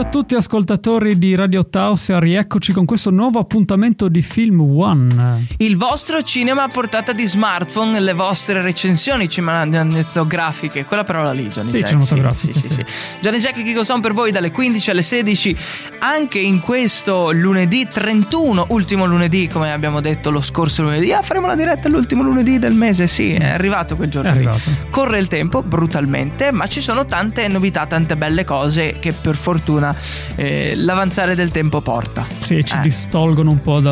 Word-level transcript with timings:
pomeriggio 0.00 0.02
a 0.02 0.04
tutti 0.04 0.34
ascoltatori 0.34 1.18
di 1.18 1.34
Radio 1.34 1.66
Tausia, 1.66 2.18
rieccoci 2.18 2.72
con 2.72 2.84
questo 2.84 3.10
nuovo 3.10 3.38
appuntamento 3.38 4.08
di 4.08 4.22
Film 4.22 4.60
One. 4.60 5.46
Il 5.58 5.76
vostro 5.76 6.22
cinema 6.22 6.64
a 6.64 6.68
portata 6.68 7.12
di 7.12 7.26
smartphone, 7.26 8.00
le 8.00 8.12
vostre 8.12 8.62
recensioni 8.62 9.28
cinematografiche, 9.28 10.84
quella 10.84 11.04
parola 11.04 11.32
lì, 11.32 11.48
Johnny 11.48 11.70
Sì, 11.70 11.76
Jack. 11.78 11.88
cinematografiche, 11.88 12.52
Sì, 12.52 12.60
sì, 12.60 12.68
sì, 12.68 12.74
sì. 12.74 12.84
Johnny 13.20 13.38
Jack 13.38 13.58
e 13.58 13.62
Kiko 13.62 13.84
Sound 13.84 14.02
per 14.02 14.12
voi 14.12 14.30
dalle 14.30 14.50
15 14.50 14.90
alle 14.90 15.02
16, 15.02 15.56
anche 16.00 16.38
in 16.38 16.60
questo 16.60 17.30
lunedì 17.32 17.86
31, 17.86 18.66
ultimo 18.70 19.06
lunedì, 19.06 19.48
come 19.48 19.72
abbiamo 19.72 20.00
detto 20.00 20.30
lo 20.30 20.40
scorso 20.40 20.82
lunedì. 20.82 21.12
Ah, 21.12 21.22
faremo 21.22 21.46
la 21.46 21.54
diretta 21.54 21.88
l'ultimo 21.88 22.22
lunedì 22.22 22.58
del 22.58 22.72
mese, 22.74 23.06
sì, 23.06 23.34
è 23.34 23.48
arrivato 23.48 23.96
quel 23.96 24.10
giorno 24.10 24.30
È 24.30 24.32
arrivato. 24.32 24.60
Corre 24.90 25.18
il 25.18 25.28
tempo 25.28 25.62
brutalmente, 25.62 26.50
ma 26.52 26.66
ci 26.66 26.80
sono 26.80 27.04
tante 27.04 27.46
novità, 27.48 27.86
tante 27.86 28.16
belle 28.16 28.44
cose 28.44 28.96
che 28.98 29.12
per 29.12 29.36
fortuna 29.36 29.89
eh, 30.36 30.74
l'avanzare 30.76 31.34
del 31.34 31.50
tempo 31.50 31.80
porta. 31.80 32.26
Sì, 32.38 32.64
ci 32.64 32.76
Eh. 32.76 32.80
distolgono 32.80 33.50
un 33.50 33.60
po' 33.62 33.80
da 33.80 33.90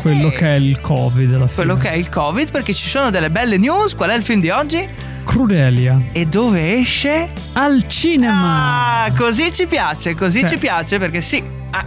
quello 0.00 0.30
che 0.30 0.54
è 0.54 0.54
il 0.58 0.80
Covid 0.80 1.32
alla 1.32 1.46
fine. 1.46 1.54
Quello 1.54 1.76
che 1.76 1.90
è 1.90 1.94
il 1.96 2.08
Covid, 2.08 2.50
perché 2.50 2.72
ci 2.74 2.88
sono 2.88 3.10
delle 3.10 3.30
belle 3.30 3.56
news. 3.58 3.94
Qual 3.94 4.10
è 4.10 4.14
il 4.14 4.22
film 4.22 4.40
di 4.40 4.50
oggi? 4.50 4.88
Crudelia. 5.24 6.00
E 6.12 6.26
dove 6.26 6.78
esce? 6.78 7.28
Al 7.54 7.86
cinema! 7.88 9.04
Ah, 9.04 9.12
così 9.12 9.52
ci 9.52 9.66
piace, 9.66 10.14
così 10.14 10.40
Sì. 10.40 10.46
ci 10.48 10.58
piace 10.58 10.98
perché 10.98 11.20
sì. 11.20 11.42
Ah, 11.70 11.84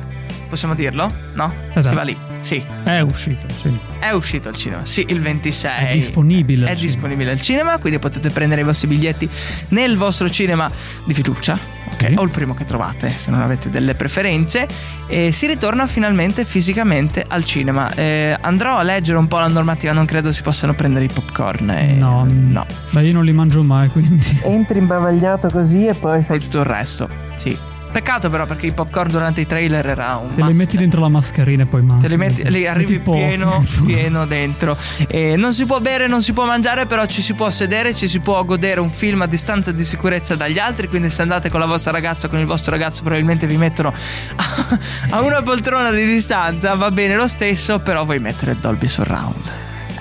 possiamo 0.49 0.73
dirlo? 0.75 1.11
No? 1.35 1.53
Esatto. 1.73 1.87
Si 1.87 1.93
va 1.95 2.01
lì. 2.03 2.17
Sì, 2.41 2.63
È 2.83 3.01
uscito, 3.01 3.47
sì. 3.61 3.77
è 3.99 4.11
uscito 4.11 4.47
al 4.49 4.55
cinema. 4.55 4.85
Sì, 4.85 5.05
il 5.09 5.19
26. 5.21 5.85
È 5.87 5.93
disponibile 5.93 6.65
al 6.65 6.71
È 6.71 6.75
cinema. 6.75 6.91
disponibile 6.93 7.31
al 7.31 7.41
cinema, 7.41 7.77
quindi 7.79 7.99
potete 7.99 8.29
prendere 8.29 8.61
i 8.61 8.63
vostri 8.63 8.87
biglietti 8.87 9.29
nel 9.69 9.97
vostro 9.97 10.29
cinema 10.29 10.71
di 11.05 11.13
fiducia. 11.13 11.53
ok? 11.91 12.05
Sì. 12.07 12.13
O 12.15 12.23
il 12.23 12.31
primo 12.31 12.53
che 12.53 12.63
trovate, 12.65 13.13
se 13.17 13.29
non 13.29 13.41
avete 13.41 13.69
delle 13.69 13.93
preferenze. 13.95 14.67
E 15.07 15.31
si 15.33 15.47
ritorna 15.47 15.85
finalmente 15.85 16.45
fisicamente 16.45 17.25
al 17.27 17.43
cinema. 17.43 17.93
Eh, 17.93 18.35
andrò 18.39 18.77
a 18.77 18.83
leggere 18.83 19.17
un 19.17 19.27
po' 19.27 19.39
la 19.39 19.47
normativa, 19.47 19.91
non 19.91 20.05
credo 20.05 20.31
si 20.31 20.41
possano 20.41 20.73
prendere 20.73 21.05
i 21.05 21.09
popcorn. 21.09 21.69
eh, 21.71 21.93
No, 21.93 22.25
no. 22.29 22.65
Ma 22.91 23.01
io 23.01 23.11
non 23.11 23.25
li 23.25 23.33
mangio 23.33 23.63
mai, 23.63 23.89
quindi. 23.89 24.39
Entri 24.43 24.79
imbavagliato 24.79 25.49
così 25.49 25.85
e 25.87 25.93
poi 25.93 26.23
fai 26.23 26.39
tutto 26.39 26.59
il 26.59 26.65
resto. 26.65 27.09
Sì. 27.35 27.57
Peccato 27.91 28.29
però 28.29 28.45
perché 28.45 28.67
i 28.67 28.71
popcorn 28.71 29.09
durante 29.09 29.41
i 29.41 29.47
trailer 29.47 29.85
era 29.85 30.17
un 30.17 30.33
Te 30.33 30.43
li 30.43 30.53
metti 30.53 30.77
dentro 30.77 31.01
la 31.01 31.09
mascherina 31.09 31.63
e 31.63 31.65
poi 31.65 31.81
mangi. 31.81 32.01
Te 32.03 32.07
li 32.07 32.17
metti, 32.17 32.49
li 32.49 32.67
arrivi 32.67 32.99
pieno, 32.99 33.63
pieno 33.85 34.25
dentro. 34.25 34.77
E 35.07 35.35
non 35.35 35.53
si 35.53 35.65
può 35.65 35.79
bere, 35.79 36.07
non 36.07 36.21
si 36.21 36.33
può 36.33 36.45
mangiare, 36.45 36.85
però 36.85 37.05
ci 37.05 37.21
si 37.21 37.33
può 37.33 37.49
sedere, 37.49 37.95
ci 37.95 38.07
si 38.07 38.19
può 38.19 38.43
godere 38.45 38.79
un 38.79 38.89
film 38.89 39.21
a 39.21 39.25
distanza 39.25 39.71
di 39.71 39.83
sicurezza 39.83 40.35
dagli 40.35 40.59
altri. 40.59 40.87
Quindi, 40.87 41.09
se 41.09 41.21
andate 41.23 41.49
con 41.49 41.59
la 41.59 41.65
vostra 41.65 41.91
ragazza, 41.91 42.27
con 42.27 42.39
il 42.39 42.45
vostro 42.45 42.71
ragazzo, 42.71 43.01
probabilmente 43.01 43.47
vi 43.47 43.57
mettono 43.57 43.91
a, 44.35 44.77
a 45.17 45.21
una 45.21 45.41
poltrona 45.41 45.91
di 45.91 46.05
distanza. 46.05 46.75
Va 46.75 46.91
bene 46.91 47.15
lo 47.15 47.27
stesso, 47.27 47.79
però 47.79 48.05
vuoi 48.05 48.19
mettere 48.19 48.51
il 48.51 48.57
Dolby 48.57 48.87
Surround. 48.87 49.51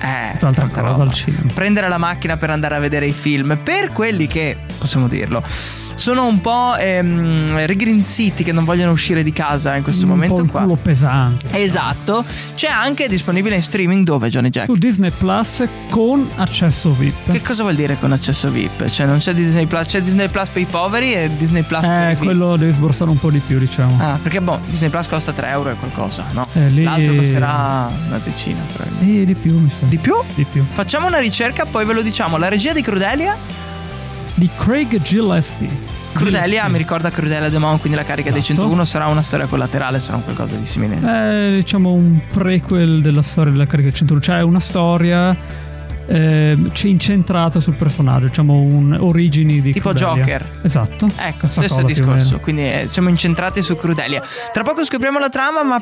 Eh, 0.01 0.31
Tutt'altra 0.33 0.67
cosa 0.67 0.81
roba. 0.81 1.03
al 1.03 1.11
cinema. 1.11 1.51
Prendere 1.53 1.89
la 1.89 1.97
macchina 1.97 2.37
per 2.37 2.49
andare 2.49 2.75
a 2.75 2.79
vedere 2.79 3.07
i 3.07 3.11
film. 3.11 3.59
Per 3.61 3.91
quelli 3.91 4.27
che, 4.27 4.57
possiamo 4.77 5.07
dirlo, 5.07 5.43
sono 5.99 6.25
un 6.25 6.39
po' 6.41 6.75
ehm, 6.77 7.65
rigrinziti, 7.65 8.43
che 8.43 8.51
non 8.53 8.63
vogliono 8.63 8.91
uscire 8.91 9.21
di 9.23 9.33
casa 9.33 9.75
in 9.75 9.83
questo 9.83 10.05
un 10.05 10.11
momento 10.11 10.43
po' 10.43 10.51
qua. 10.51 10.61
culo 10.61 10.75
pesante. 10.81 11.47
Esatto, 11.61 12.23
c'è 12.55 12.67
anche 12.69 13.07
disponibile 13.07 13.55
in 13.55 13.61
streaming 13.61 14.05
dove 14.05 14.29
Johnny 14.29 14.49
Jack? 14.49 14.65
Su 14.67 14.75
Disney 14.75 15.11
Plus 15.11 15.63
con 15.89 16.29
accesso 16.37 16.93
VIP. 16.93 17.31
Che 17.31 17.41
cosa 17.41 17.63
vuol 17.63 17.75
dire 17.75 17.97
con 17.99 18.11
accesso 18.13 18.49
VIP? 18.49 18.85
Cioè 18.87 19.05
non 19.05 19.17
c'è 19.17 19.33
Disney 19.33 19.65
Plus, 19.65 19.85
c'è 19.87 20.01
Disney 20.01 20.29
Plus 20.29 20.47
per 20.49 20.61
i 20.61 20.65
poveri 20.65 21.13
e 21.13 21.31
Disney 21.35 21.63
Plus 21.63 21.81
per 21.81 21.91
Eh, 21.91 22.05
i 22.11 22.15
VIP. 22.15 22.23
quello 22.23 22.55
devi 22.55 22.71
sborsare 22.71 23.09
un 23.09 23.19
po' 23.19 23.29
di 23.29 23.39
più, 23.39 23.59
diciamo. 23.59 23.97
Ah, 23.99 24.17
perché 24.21 24.41
boh, 24.41 24.59
Disney 24.67 24.89
Plus 24.89 25.07
costa 25.07 25.33
3 25.33 25.49
euro 25.49 25.71
e 25.71 25.73
qualcosa, 25.75 26.25
no? 26.31 26.45
Eh, 26.53 26.69
lì- 26.69 26.83
L'altro 26.83 27.13
costerà 27.15 27.91
una 28.07 28.19
decina, 28.23 28.59
probabilmente. 28.73 29.21
Eh, 29.21 29.25
di 29.25 29.35
più, 29.35 29.59
mi 29.59 29.69
sa. 29.69 29.85
Di 29.85 29.97
più? 29.97 30.13
Di 30.33 30.45
più. 30.49 30.63
Facciamo 30.71 31.07
una 31.07 31.19
ricerca, 31.19 31.65
poi 31.65 31.83
ve 31.85 31.93
lo 31.93 32.01
diciamo. 32.01 32.37
La 32.37 32.47
regia 32.47 32.71
di 32.73 32.81
Crudelia? 32.81 33.67
Di 34.39 34.49
Craig 34.55 35.01
Gillespie. 35.01 35.69
Crudelia 36.13 36.65
mi 36.69 36.77
ricorda 36.77 37.11
Crudelia 37.11 37.49
Demon, 37.49 37.77
quindi 37.77 37.97
la 37.97 38.05
carica 38.05 38.29
dei 38.31 38.39
Esatto. 38.39 38.61
101 38.61 38.85
sarà 38.85 39.07
una 39.07 39.21
storia 39.21 39.47
collaterale, 39.47 39.99
sarà 39.99 40.15
un 40.15 40.23
qualcosa 40.23 40.55
di 40.55 40.63
simile. 40.63 40.95
È 40.95 41.51
diciamo 41.55 41.91
un 41.91 42.21
prequel 42.31 43.01
della 43.01 43.21
storia 43.21 43.51
della 43.51 43.65
carica 43.65 43.91
101, 43.91 44.21
cioè 44.21 44.41
una 44.41 44.61
storia 44.61 45.35
c'è 46.09 46.87
incentrata 46.87 47.59
sul 47.59 47.75
personaggio, 47.75 48.27
diciamo 48.27 48.53
un 48.53 48.97
origini 48.99 49.61
di 49.61 49.73
Tipo 49.73 49.91
Crudelia. 49.91 50.15
Joker. 50.23 50.49
Esatto. 50.63 51.07
Ecco, 51.15 51.47
Stessa 51.47 51.67
stesso 51.67 51.83
discorso. 51.83 52.39
Quindi 52.39 52.67
eh, 52.67 52.83
siamo 52.87 53.09
incentrati 53.09 53.61
su 53.61 53.75
Crudelia. 53.75 54.21
Tra 54.51 54.63
poco 54.63 54.83
scopriamo 54.83 55.19
la 55.19 55.29
trama, 55.29 55.63
ma 55.63 55.79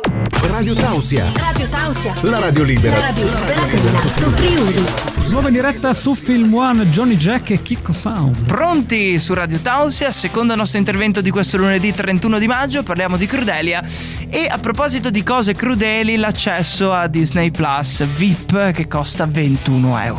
Radio 0.50 0.74
Tausia, 0.74 1.26
Radio 1.36 1.68
Tausia. 1.68 2.14
la 2.22 2.40
radio 2.40 2.64
libera. 2.64 2.98
La 2.98 3.06
radio 3.08 3.24
libera 3.24 4.08
Friuli. 4.32 4.84
Nuova 5.32 5.50
diretta 5.50 5.94
su 5.94 6.14
Film 6.14 6.54
One, 6.54 6.90
Johnny 6.90 7.16
Jack 7.18 7.52
e 7.52 7.62
Chicco 7.62 7.92
Sound. 7.92 8.46
Pronti 8.46 9.20
su 9.20 9.34
Radio 9.34 9.60
Tausia, 9.60 10.12
secondo 10.12 10.56
nostro 10.56 10.80
intervento 10.80 11.22
di 11.22 11.32
questo 11.32 11.58
lunedì 11.58 11.94
31 11.94 12.40
di 12.40 12.48
maggio, 12.48 12.84
parliamo 12.84 13.18
di 13.18 13.26
Crudelia 13.26 13.84
e 14.30 14.48
a 14.50 14.58
proposito 14.58 15.10
di 15.10 15.24
cose 15.24 15.54
crudeli, 15.54 16.18
l'accesso 16.18 16.94
a 16.94 17.08
Disney 17.08 17.52
Plus 17.52 18.06
VIP 18.06 18.72
che 18.72 18.88
costa 18.88 19.26
21 19.26 20.00
euro. 20.00 20.17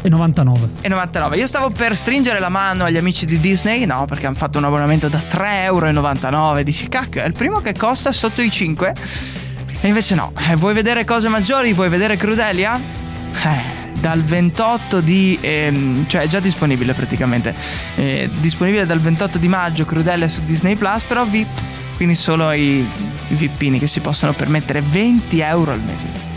E 0.00 0.08
99. 0.08 0.68
E 0.80 0.88
99. 0.88 1.36
Io 1.36 1.46
stavo 1.46 1.70
per 1.70 1.96
stringere 1.96 2.38
la 2.38 2.48
mano 2.48 2.84
agli 2.84 2.96
amici 2.96 3.26
di 3.26 3.40
Disney, 3.40 3.84
no, 3.84 4.04
perché 4.06 4.26
hanno 4.26 4.36
fatto 4.36 4.58
un 4.58 4.64
abbonamento 4.64 5.08
da 5.08 5.18
3,99 5.18 6.32
euro. 6.32 6.62
Dici, 6.62 6.88
cacchio, 6.88 7.22
è 7.22 7.26
il 7.26 7.32
primo 7.32 7.60
che 7.60 7.74
costa 7.74 8.12
sotto 8.12 8.40
i 8.40 8.50
5. 8.50 8.94
E 9.80 9.88
invece 9.88 10.14
no. 10.14 10.32
Eh, 10.48 10.56
vuoi 10.56 10.74
vedere 10.74 11.04
cose 11.04 11.28
maggiori? 11.28 11.72
Vuoi 11.72 11.88
vedere 11.88 12.16
Crudelia? 12.16 12.80
Eh, 13.44 13.90
dal 14.00 14.22
28 14.22 15.00
di... 15.00 15.38
ehm, 15.40 16.06
cioè 16.06 16.22
è 16.22 16.26
già 16.26 16.40
disponibile 16.40 16.94
praticamente. 16.94 17.54
Eh, 17.96 18.30
disponibile 18.40 18.86
dal 18.86 19.00
28 19.00 19.38
di 19.38 19.48
maggio 19.48 19.84
Crudelia 19.84 20.28
su 20.28 20.44
Disney 20.44 20.76
Plus, 20.76 21.02
però 21.02 21.24
VIP. 21.24 21.48
Quindi 21.96 22.14
solo 22.14 22.52
i, 22.52 22.78
i 22.78 23.34
VIPini 23.34 23.80
che 23.80 23.88
si 23.88 23.98
possono 23.98 24.32
permettere 24.32 24.80
20 24.80 25.40
euro 25.40 25.72
al 25.72 25.80
mese. 25.80 26.36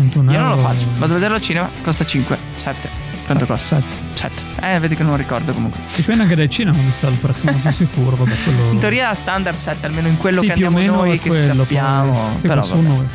21 0.00 0.32
Io 0.32 0.38
non 0.38 0.50
lo 0.50 0.56
faccio. 0.58 0.86
Vado 0.98 1.12
a 1.12 1.14
vederlo 1.16 1.36
al 1.36 1.40
cinema, 1.42 1.68
costa 1.82 2.04
5, 2.04 2.36
7. 2.56 3.04
Quanto 3.26 3.44
Ah, 3.44 3.46
costa? 3.48 3.80
sette. 3.80 4.04
7. 4.14 4.74
Eh, 4.74 4.78
vedi 4.78 4.94
che 4.94 5.02
non 5.02 5.16
ricordo 5.16 5.52
comunque. 5.52 5.80
Dipende 5.94 6.22
anche 6.22 6.36
dal 6.36 6.48
cinema, 6.48 6.76
mi 6.78 6.92
sta 6.92 7.08
il 7.08 7.16
prezzo, 7.16 7.40
non 7.44 7.58
sono 7.58 7.72
sicuro. 7.74 8.16
Vabbè, 8.16 8.34
quello... 8.44 8.70
In 8.70 8.78
teoria 8.78 9.14
standard 9.14 9.56
7, 9.56 9.86
almeno 9.86 10.06
in 10.08 10.16
quello 10.16 10.40
sì, 10.42 10.46
che 10.46 10.52
più 10.54 10.64
o 10.64 10.68
andiamo 10.68 10.92
meno 10.94 11.04
noi 11.06 11.18
che 11.18 11.28
quello, 11.28 11.54
sappiamo. 11.64 12.12
poi- 12.30 12.40
sì, 12.40 12.46
Però 12.46 12.60
vabbè. 12.66 12.80
noi- 12.82 13.06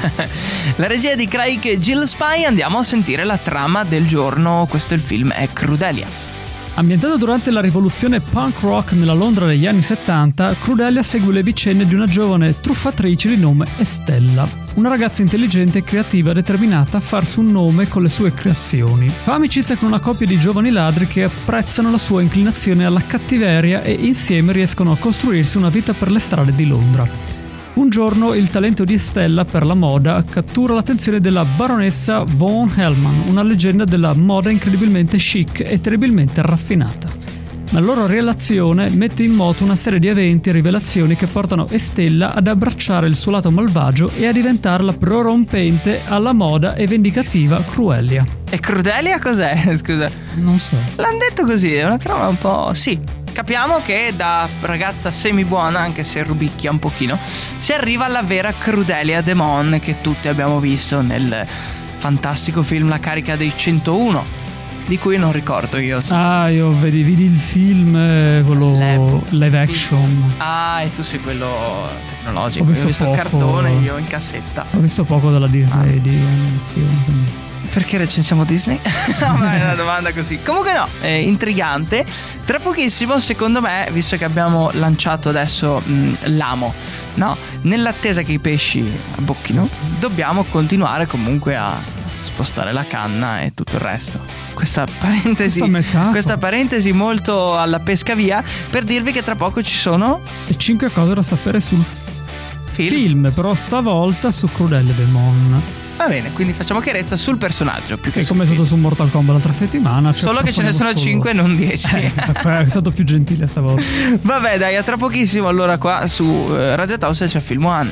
La 0.76 0.86
regia 0.86 1.14
di 1.14 1.26
Craig 1.26 1.76
Jill 1.78 2.04
Spy 2.04 2.44
andiamo 2.44 2.78
a 2.78 2.84
sentire 2.84 3.24
la 3.24 3.36
trama 3.38 3.84
del 3.84 4.06
giorno. 4.06 4.66
Questo 4.68 4.94
è 4.94 4.96
il 4.96 5.02
film, 5.02 5.32
è 5.32 5.48
Crudelia. 5.52 6.06
Ambientato 6.74 7.16
durante 7.16 7.50
la 7.50 7.60
rivoluzione 7.60 8.20
punk 8.20 8.60
rock 8.60 8.92
nella 8.92 9.12
Londra 9.12 9.44
degli 9.44 9.66
anni 9.66 9.82
70, 9.82 10.54
Crudelia 10.54 11.02
segue 11.02 11.32
le 11.32 11.42
vicende 11.42 11.84
di 11.84 11.94
una 11.94 12.06
giovane 12.06 12.58
truffatrice 12.60 13.28
di 13.28 13.36
nome 13.36 13.66
Estella, 13.76 14.48
una 14.74 14.88
ragazza 14.88 15.20
intelligente 15.20 15.78
e 15.78 15.84
creativa 15.84 16.32
determinata 16.32 16.96
a 16.96 17.00
farsi 17.00 17.40
un 17.40 17.50
nome 17.50 17.88
con 17.88 18.02
le 18.02 18.08
sue 18.08 18.32
creazioni. 18.32 19.08
Fa 19.08 19.34
amicizia 19.34 19.76
con 19.76 19.88
una 19.88 20.00
coppia 20.00 20.26
di 20.26 20.38
giovani 20.38 20.70
ladri 20.70 21.06
che 21.06 21.24
apprezzano 21.24 21.90
la 21.90 21.98
sua 21.98 22.22
inclinazione 22.22 22.86
alla 22.86 23.04
cattiveria 23.04 23.82
e 23.82 23.92
insieme 23.92 24.52
riescono 24.52 24.92
a 24.92 24.96
costruirsi 24.96 25.58
una 25.58 25.68
vita 25.68 25.92
per 25.92 26.10
le 26.10 26.18
strade 26.18 26.54
di 26.54 26.66
Londra. 26.66 27.39
Un 27.80 27.88
giorno 27.88 28.34
il 28.34 28.50
talento 28.50 28.84
di 28.84 28.98
Stella 28.98 29.46
per 29.46 29.64
la 29.64 29.72
moda 29.72 30.22
cattura 30.28 30.74
l'attenzione 30.74 31.18
della 31.18 31.46
baronessa 31.46 32.24
von 32.24 32.70
Hellman, 32.76 33.22
una 33.26 33.42
leggenda 33.42 33.86
della 33.86 34.12
moda 34.12 34.50
incredibilmente 34.50 35.16
chic 35.16 35.60
e 35.60 35.80
terribilmente 35.80 36.42
raffinata. 36.42 37.08
La 37.70 37.80
loro 37.80 38.06
relazione 38.06 38.90
mette 38.90 39.22
in 39.22 39.32
moto 39.32 39.64
una 39.64 39.76
serie 39.76 39.98
di 39.98 40.08
eventi 40.08 40.50
e 40.50 40.52
rivelazioni 40.52 41.16
che 41.16 41.26
portano 41.26 41.68
Estella 41.70 42.34
ad 42.34 42.48
abbracciare 42.48 43.06
il 43.06 43.16
suo 43.16 43.32
lato 43.32 43.50
malvagio 43.50 44.10
e 44.14 44.26
a 44.26 44.32
diventare 44.32 44.82
la 44.82 44.92
prorompente 44.92 46.02
alla 46.04 46.34
moda 46.34 46.74
e 46.74 46.86
vendicativa 46.86 47.64
Cruelia. 47.64 48.26
E 48.50 48.60
Crudelia 48.60 49.18
cos'è? 49.18 49.56
Scusa. 49.74 50.10
Non 50.34 50.58
so. 50.58 50.76
L'hanno 50.96 51.16
detto 51.16 51.46
così, 51.46 51.72
è 51.72 51.86
una 51.86 51.96
trama 51.96 52.28
un 52.28 52.36
po'. 52.36 52.74
Sì, 52.74 52.98
Capiamo 53.32 53.80
che 53.84 54.12
da 54.14 54.48
ragazza 54.60 55.10
semi 55.10 55.44
buona, 55.44 55.78
anche 55.80 56.04
se 56.04 56.22
rubicchia 56.22 56.70
un 56.70 56.78
pochino, 56.78 57.18
si 57.58 57.72
arriva 57.72 58.04
alla 58.04 58.22
vera 58.22 58.52
Crudelia 58.52 59.22
Demon 59.22 59.78
che 59.82 60.00
tutti 60.00 60.28
abbiamo 60.28 60.58
visto 60.60 61.00
nel 61.00 61.46
fantastico 61.96 62.62
film 62.62 62.88
La 62.88 62.98
carica 62.98 63.36
dei 63.36 63.52
101, 63.54 64.24
di 64.86 64.98
cui 64.98 65.16
non 65.16 65.32
ricordo 65.32 65.78
io. 65.78 66.00
Ah, 66.08 66.48
io 66.50 66.70
vedi, 66.78 67.02
vidi 67.02 67.24
il 67.24 67.38
film, 67.38 67.94
eh, 67.96 68.42
quello 68.44 68.76
Lab. 68.78 69.22
live 69.30 69.58
action. 69.58 70.34
Ah, 70.38 70.82
e 70.82 70.92
tu 70.92 71.02
sei 71.02 71.20
quello 71.20 71.88
tecnologico. 72.08 72.64
Ho 72.64 72.66
visto 72.68 72.84
ho 72.84 72.86
visto 72.88 73.04
il 73.10 73.16
cartone, 73.16 73.72
io 73.72 73.96
in 73.96 74.06
cassetta. 74.06 74.66
Ho 74.74 74.80
visto 74.80 75.04
poco 75.04 75.30
della 75.30 75.48
Disney 75.48 75.96
Ah. 75.96 76.00
di 76.00 76.08
animazione. 76.10 77.48
Perché 77.72 77.98
recensiamo 77.98 78.44
Disney? 78.44 78.78
no, 79.20 79.36
ma 79.36 79.54
è 79.56 79.62
una 79.62 79.74
domanda 79.74 80.12
così. 80.12 80.40
Comunque 80.42 80.72
no, 80.72 80.88
è 81.00 81.06
intrigante. 81.06 82.04
Tra 82.44 82.58
pochissimo, 82.58 83.20
secondo 83.20 83.60
me, 83.60 83.88
visto 83.92 84.16
che 84.16 84.24
abbiamo 84.24 84.70
lanciato 84.72 85.28
adesso 85.28 85.78
mh, 85.78 86.36
l'amo, 86.36 86.74
no? 87.14 87.36
Nell'attesa 87.62 88.22
che 88.22 88.32
i 88.32 88.38
pesci 88.38 88.84
abbocchino, 89.16 89.68
dobbiamo 90.00 90.42
continuare 90.44 91.06
comunque 91.06 91.56
a 91.56 91.72
spostare 92.24 92.72
la 92.72 92.84
canna 92.84 93.40
e 93.42 93.52
tutto 93.54 93.76
il 93.76 93.82
resto. 93.82 94.18
Questa 94.52 94.86
parentesi, 94.98 95.60
questa 96.10 96.36
parentesi 96.38 96.92
molto 96.92 97.56
alla 97.56 97.78
pesca 97.78 98.14
via 98.14 98.42
per 98.68 98.82
dirvi 98.84 99.12
che 99.12 99.22
tra 99.22 99.34
poco 99.36 99.62
ci 99.62 99.76
sono 99.76 100.20
E 100.48 100.56
5 100.56 100.90
cose 100.90 101.14
da 101.14 101.22
sapere 101.22 101.60
sul 101.60 101.82
film. 102.72 102.88
film, 102.88 103.32
però 103.32 103.54
stavolta 103.54 104.30
su 104.32 104.48
Crudele 104.48 104.94
Demon. 104.94 105.79
Va 106.00 106.08
bene, 106.08 106.32
quindi 106.32 106.54
facciamo 106.54 106.80
chiarezza 106.80 107.14
sul 107.14 107.36
personaggio 107.36 107.98
più 107.98 108.10
che 108.10 108.20
Che 108.20 108.26
come 108.26 108.44
è 108.44 108.46
stato 108.46 108.64
su 108.64 108.74
Mortal 108.76 109.10
Kombat 109.10 109.34
l'altra 109.34 109.52
settimana. 109.52 110.12
cioè 110.12 110.20
Solo 110.22 110.40
che 110.40 110.50
ce 110.50 110.62
ne 110.62 110.72
sono 110.72 110.88
approfondiamo 110.88 111.22
5 111.24 111.30
solo- 111.30 111.46
non 111.46 111.56
10. 111.56 111.96
Eh, 111.96 112.64
è 112.64 112.68
stato 112.70 112.90
più 112.90 113.04
gentile 113.04 113.46
stavolta. 113.46 113.82
Vabbè, 114.22 114.56
dai, 114.56 114.76
a 114.76 114.82
tra 114.82 114.96
pochissimo. 114.96 115.46
Allora, 115.46 115.76
qua 115.76 116.06
su 116.06 116.24
eh, 116.24 116.74
Radio 116.74 116.96
Tausia 116.96 117.26
c'è 117.26 117.40
Film 117.40 117.66
One. 117.66 117.90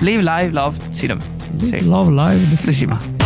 Live, 0.00 0.20
live, 0.20 0.50
love. 0.50 0.76
Sì, 0.90 1.06
no. 1.06 1.16
sì. 1.58 1.82
Love 1.86 2.10
Live. 2.12 2.54
Sì, 2.56 2.70
sì, 2.70 2.84
ma. 2.84 3.21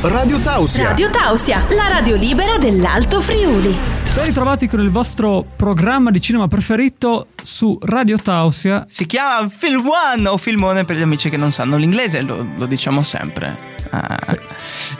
Radio 0.00 0.38
Tausia. 0.38 0.84
Radio 0.84 1.10
Tausia, 1.10 1.60
la 1.70 1.88
radio 1.88 2.14
libera 2.14 2.56
dell'Alto 2.56 3.20
Friuli. 3.20 3.76
Ben 4.14 4.26
ritrovati 4.26 4.68
con 4.68 4.78
il 4.78 4.90
vostro 4.90 5.44
programma 5.56 6.12
di 6.12 6.20
cinema 6.20 6.46
preferito 6.46 7.26
su 7.42 7.76
Radio 7.82 8.16
Tausia. 8.16 8.86
Si 8.88 9.06
chiama 9.06 9.48
Film 9.48 9.88
One 9.88 10.28
o 10.28 10.36
Filmone 10.36 10.84
per 10.84 10.94
gli 10.94 11.02
amici 11.02 11.28
che 11.28 11.36
non 11.36 11.50
sanno 11.50 11.76
l'inglese, 11.76 12.22
lo, 12.22 12.46
lo 12.56 12.66
diciamo 12.66 13.02
sempre. 13.02 13.58
Ah. 13.90 14.16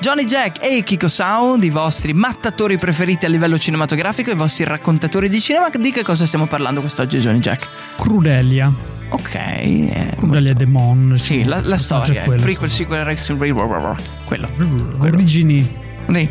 Johnny 0.01 0.25
Jack 0.25 0.65
e 0.65 0.83
Kiko 0.83 1.07
Sound, 1.07 1.63
i 1.63 1.71
vostri 1.71 2.13
mattatori 2.13 2.77
preferiti 2.77 3.25
a 3.25 3.29
livello 3.29 3.57
cinematografico, 3.57 4.33
i 4.33 4.35
vostri 4.35 4.65
raccontatori 4.65 5.29
di 5.29 5.41
cinema. 5.41 5.69
Di 5.69 5.93
che 5.93 6.03
cosa 6.03 6.27
stiamo 6.27 6.49
parlando 6.49 6.81
quest'oggi, 6.81 7.19
Johnny 7.19 7.39
Jack? 7.39 7.69
Crudelia. 7.97 8.98
Ok. 9.11 9.35
eh, 9.35 10.13
Crudelia 10.17 10.53
Demon. 10.55 11.15
sì, 11.17 11.45
la, 11.45 11.61
la 11.63 11.77
storia, 11.77 12.21
il 12.21 12.27
Quello, 12.27 12.43
prequel, 12.43 12.71
sequel, 12.71 13.05
Rex 13.05 13.37
Re- 13.37 13.53
quello. 14.25 14.49
Origini. 14.99 15.87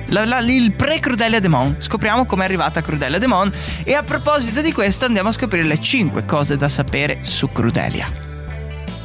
La- 0.07 0.25
la- 0.25 0.39
il 0.39 0.71
pre-Crudelia 0.71 1.39
Demon. 1.39 1.75
Scopriamo 1.79 2.25
com'è 2.25 2.43
arrivata 2.43 2.81
Crudelia 2.81 3.19
Demon. 3.19 3.51
E 3.83 3.93
a 3.93 4.03
proposito 4.03 4.61
di 4.61 4.71
questo, 4.71 5.05
andiamo 5.05 5.29
a 5.29 5.31
scoprire 5.31 5.65
le 5.67 5.79
5 5.79 6.25
cose 6.25 6.55
da 6.57 6.67
sapere 6.69 7.19
su 7.21 7.51
Crudelia. 7.51 8.07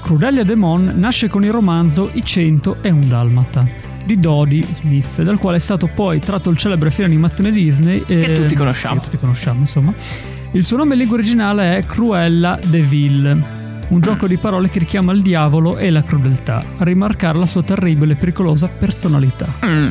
Crudelia 0.02 0.44
Demon 0.44 0.94
nasce 0.96 1.28
con 1.28 1.44
il 1.44 1.50
romanzo 1.52 2.10
I 2.12 2.24
cento 2.24 2.78
e 2.82 2.90
un 2.90 3.06
dalmata 3.08 3.66
di 4.04 4.18
Dodie 4.18 4.64
Smith, 4.72 5.22
dal 5.22 5.38
quale 5.38 5.58
è 5.58 5.60
stato 5.60 5.86
poi 5.86 6.18
tratto 6.18 6.50
il 6.50 6.56
celebre 6.56 6.90
film 6.90 7.06
animazione 7.06 7.52
Disney 7.52 8.02
eh, 8.06 8.20
Che 8.20 8.32
tutti 8.32 8.54
conosciamo. 8.56 8.96
Che 8.96 9.04
tutti 9.04 9.18
conosciamo, 9.18 9.60
insomma. 9.60 9.94
Il 10.52 10.64
suo 10.64 10.76
nome 10.76 10.94
in 10.94 10.98
lingua 11.00 11.16
originale 11.18 11.76
è 11.78 11.84
Cruella 11.86 12.58
de 12.62 12.80
Vil, 12.80 13.60
un 13.92 14.00
gioco 14.00 14.26
di 14.26 14.38
parole 14.38 14.70
che 14.70 14.78
richiama 14.78 15.12
il 15.12 15.20
diavolo 15.20 15.76
e 15.76 15.90
la 15.90 16.02
crudeltà, 16.02 16.64
a 16.78 16.84
rimarcare 16.84 17.38
la 17.38 17.46
sua 17.46 17.62
terribile 17.62 18.14
e 18.14 18.16
pericolosa 18.16 18.68
personalità. 18.68 19.46
Mm. 19.64 19.90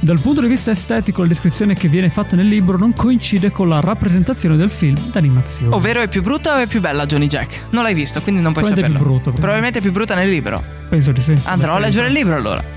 Dal 0.00 0.20
punto 0.20 0.40
di 0.40 0.48
vista 0.48 0.72
estetico, 0.72 1.22
la 1.22 1.28
descrizione 1.28 1.74
che 1.74 1.88
viene 1.88 2.10
fatta 2.10 2.36
nel 2.36 2.46
libro 2.48 2.76
non 2.76 2.92
coincide 2.92 3.50
con 3.50 3.68
la 3.68 3.80
rappresentazione 3.80 4.56
del 4.56 4.68
film 4.68 4.98
d'animazione. 5.10 5.74
Ovvero 5.74 6.00
è 6.00 6.08
più 6.08 6.22
brutta 6.22 6.56
o 6.56 6.58
è 6.58 6.66
più 6.66 6.80
bella 6.80 7.06
Johnny 7.06 7.26
Jack? 7.28 7.66
Non 7.70 7.82
l'hai 7.82 7.94
visto, 7.94 8.20
quindi 8.20 8.42
non 8.42 8.52
puoi 8.52 8.64
Probabilmente 8.64 8.98
saperlo. 9.00 9.16
è 9.16 9.20
più 9.20 9.30
brutto, 9.30 9.40
Probabilmente 9.40 9.78
è 9.78 9.82
più 9.82 9.92
brutta 9.92 10.14
nel 10.14 10.28
libro. 10.28 10.62
Penso 10.88 11.12
di 11.12 11.20
sì. 11.20 11.34
Andrò 11.44 11.76
a 11.76 11.78
leggere 11.78 12.08
il 12.08 12.12
libro 12.12 12.34
allora. 12.34 12.75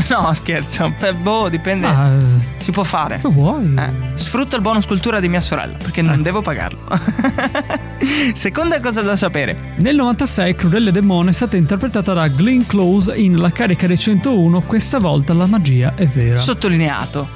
No, 0.08 0.32
scherzo. 0.34 0.92
Beh, 0.98 1.14
boh, 1.14 1.48
dipende. 1.48 1.86
Ah, 1.86 2.08
eh, 2.08 2.18
Si 2.62 2.70
può 2.72 2.82
fare. 2.84 3.18
se 3.18 3.28
vuoi. 3.28 3.74
Eh, 3.76 3.90
sfrutto 4.18 4.56
il 4.56 4.62
bonus 4.62 4.86
cultura 4.86 5.20
di 5.20 5.28
mia 5.28 5.40
sorella 5.40 5.76
perché 5.76 6.02
non 6.02 6.14
Ecco. 6.14 6.22
devo 6.22 6.42
pagarlo. 6.42 6.80
Seconda 8.34 8.80
cosa 8.80 9.02
da 9.02 9.16
sapere. 9.16 9.74
Nel 9.78 9.94
96 9.96 10.54
Crudele 10.54 10.90
Demone 10.92 11.30
è 11.30 11.32
stata 11.32 11.56
interpretata 11.56 12.12
da 12.12 12.28
Glenn 12.28 12.62
Close 12.66 13.14
in 13.16 13.38
La 13.38 13.50
carica 13.50 13.86
dei 13.86 13.98
101, 13.98 14.60
questa 14.62 14.98
volta 14.98 15.32
la 15.34 15.46
magia 15.46 15.94
è 15.94 16.06
vera. 16.06 16.38
Sottolineato. 16.38 17.28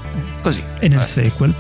Così. 0.43 0.63
e 0.79 0.89
nel 0.89 1.01
Eh. 1.01 1.03
sequel. 1.05 1.55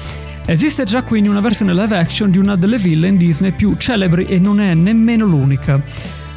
Esiste 0.46 0.84
già 0.84 1.02
quindi 1.04 1.28
una 1.30 1.40
versione 1.40 1.72
live 1.72 1.96
action 1.96 2.30
di 2.30 2.36
una 2.38 2.54
delle 2.54 2.76
villain 2.76 3.16
Disney 3.16 3.52
più 3.52 3.76
celebri 3.78 4.26
e 4.26 4.38
non 4.38 4.60
è 4.60 4.74
nemmeno 4.74 5.24
l'unica. 5.24 5.80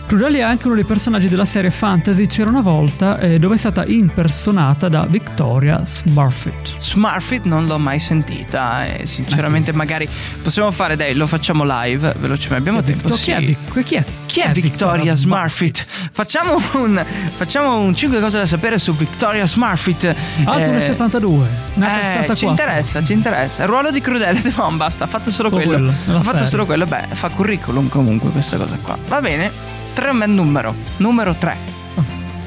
Crudelia 0.07 0.47
è 0.47 0.49
anche 0.49 0.67
uno 0.67 0.75
dei 0.75 0.85
personaggi 0.85 1.27
della 1.27 1.43
serie 1.43 1.69
fantasy 1.69 2.27
C'era 2.27 2.49
una 2.49 2.61
volta, 2.61 3.19
eh, 3.19 3.39
dove 3.39 3.55
è 3.55 3.57
stata 3.57 3.83
impersonata 3.85 4.87
da 4.87 5.05
Victoria 5.05 5.83
Smurfit. 5.83 6.77
Smartfit 6.79 7.43
non 7.43 7.67
l'ho 7.67 7.77
mai 7.77 7.99
sentita 7.99 8.85
e 8.85 9.05
sinceramente 9.05 9.73
magari 9.73 10.07
possiamo 10.41 10.71
fare 10.71 10.95
dai 10.95 11.13
lo 11.13 11.27
facciamo 11.27 11.65
live 11.65 12.15
velocemente 12.19 12.69
abbiamo 12.69 12.81
tempo 12.81 13.09
Chi 13.15 13.31
è, 13.31 13.39
sì. 13.39 13.45
Vic- 13.47 13.83
chi 13.83 13.95
è, 13.95 14.03
Chi 14.27 14.39
è 14.39 14.51
Victoria 14.51 15.13
Smartfit? 15.13 15.85
Facciamo 16.13 16.55
un, 16.75 17.03
facciamo 17.35 17.75
un 17.77 17.93
5 17.93 18.21
cose 18.21 18.37
da 18.39 18.45
sapere 18.45 18.79
su 18.79 18.95
Victoria 18.95 19.45
Smartfit. 19.45 20.05
Alto 20.45 20.69
Eh, 20.71 20.73
1,72. 20.95 21.45
Nata 21.73 21.99
eh, 21.99 22.17
nel 22.19 22.35
ci 22.37 22.45
74. 22.45 22.47
interessa, 22.49 23.03
ci 23.03 23.11
interessa. 23.11 23.63
Il 23.63 23.67
ruolo 23.67 23.91
di 23.91 23.99
Crudele, 23.99 24.41
no, 24.55 24.71
basta, 24.77 25.03
ha 25.03 25.07
fatto 25.07 25.31
solo 25.31 25.49
Solo 25.49 25.61
quello. 25.63 25.91
quello, 26.05 26.17
ha 26.19 26.21
fatto 26.21 26.37
serie. 26.37 26.47
solo 26.47 26.65
quello, 26.65 26.85
beh, 26.85 27.07
fa 27.11 27.27
curriculum 27.27 27.89
comunque 27.89 28.29
questa 28.29 28.55
cosa 28.55 28.77
qua. 28.81 28.97
Va 29.09 29.19
bene. 29.19 29.75
Tre 29.97 30.09
è 30.09 30.11
un 30.11 30.19
bel 30.19 30.29
numero. 30.29 30.75
Numero 30.97 31.35
3. 31.35 31.57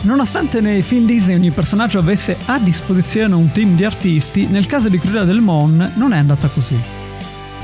Nonostante 0.03 0.61
nei 0.61 0.83
film 0.83 1.05
Disney 1.05 1.35
ogni 1.35 1.51
personaggio 1.51 1.99
avesse 1.99 2.37
a 2.47 2.61
disposizione 2.61 3.35
un 3.35 3.51
team 3.51 3.75
di 3.75 3.85
artisti, 3.85 4.47
nel 4.47 4.67
caso 4.67 4.89
di 4.89 4.99
Cruella 4.99 5.25
del 5.25 5.41
Mon 5.41 5.95
non 5.97 6.13
è 6.13 6.19
andata 6.19 6.47
così. 6.47 6.81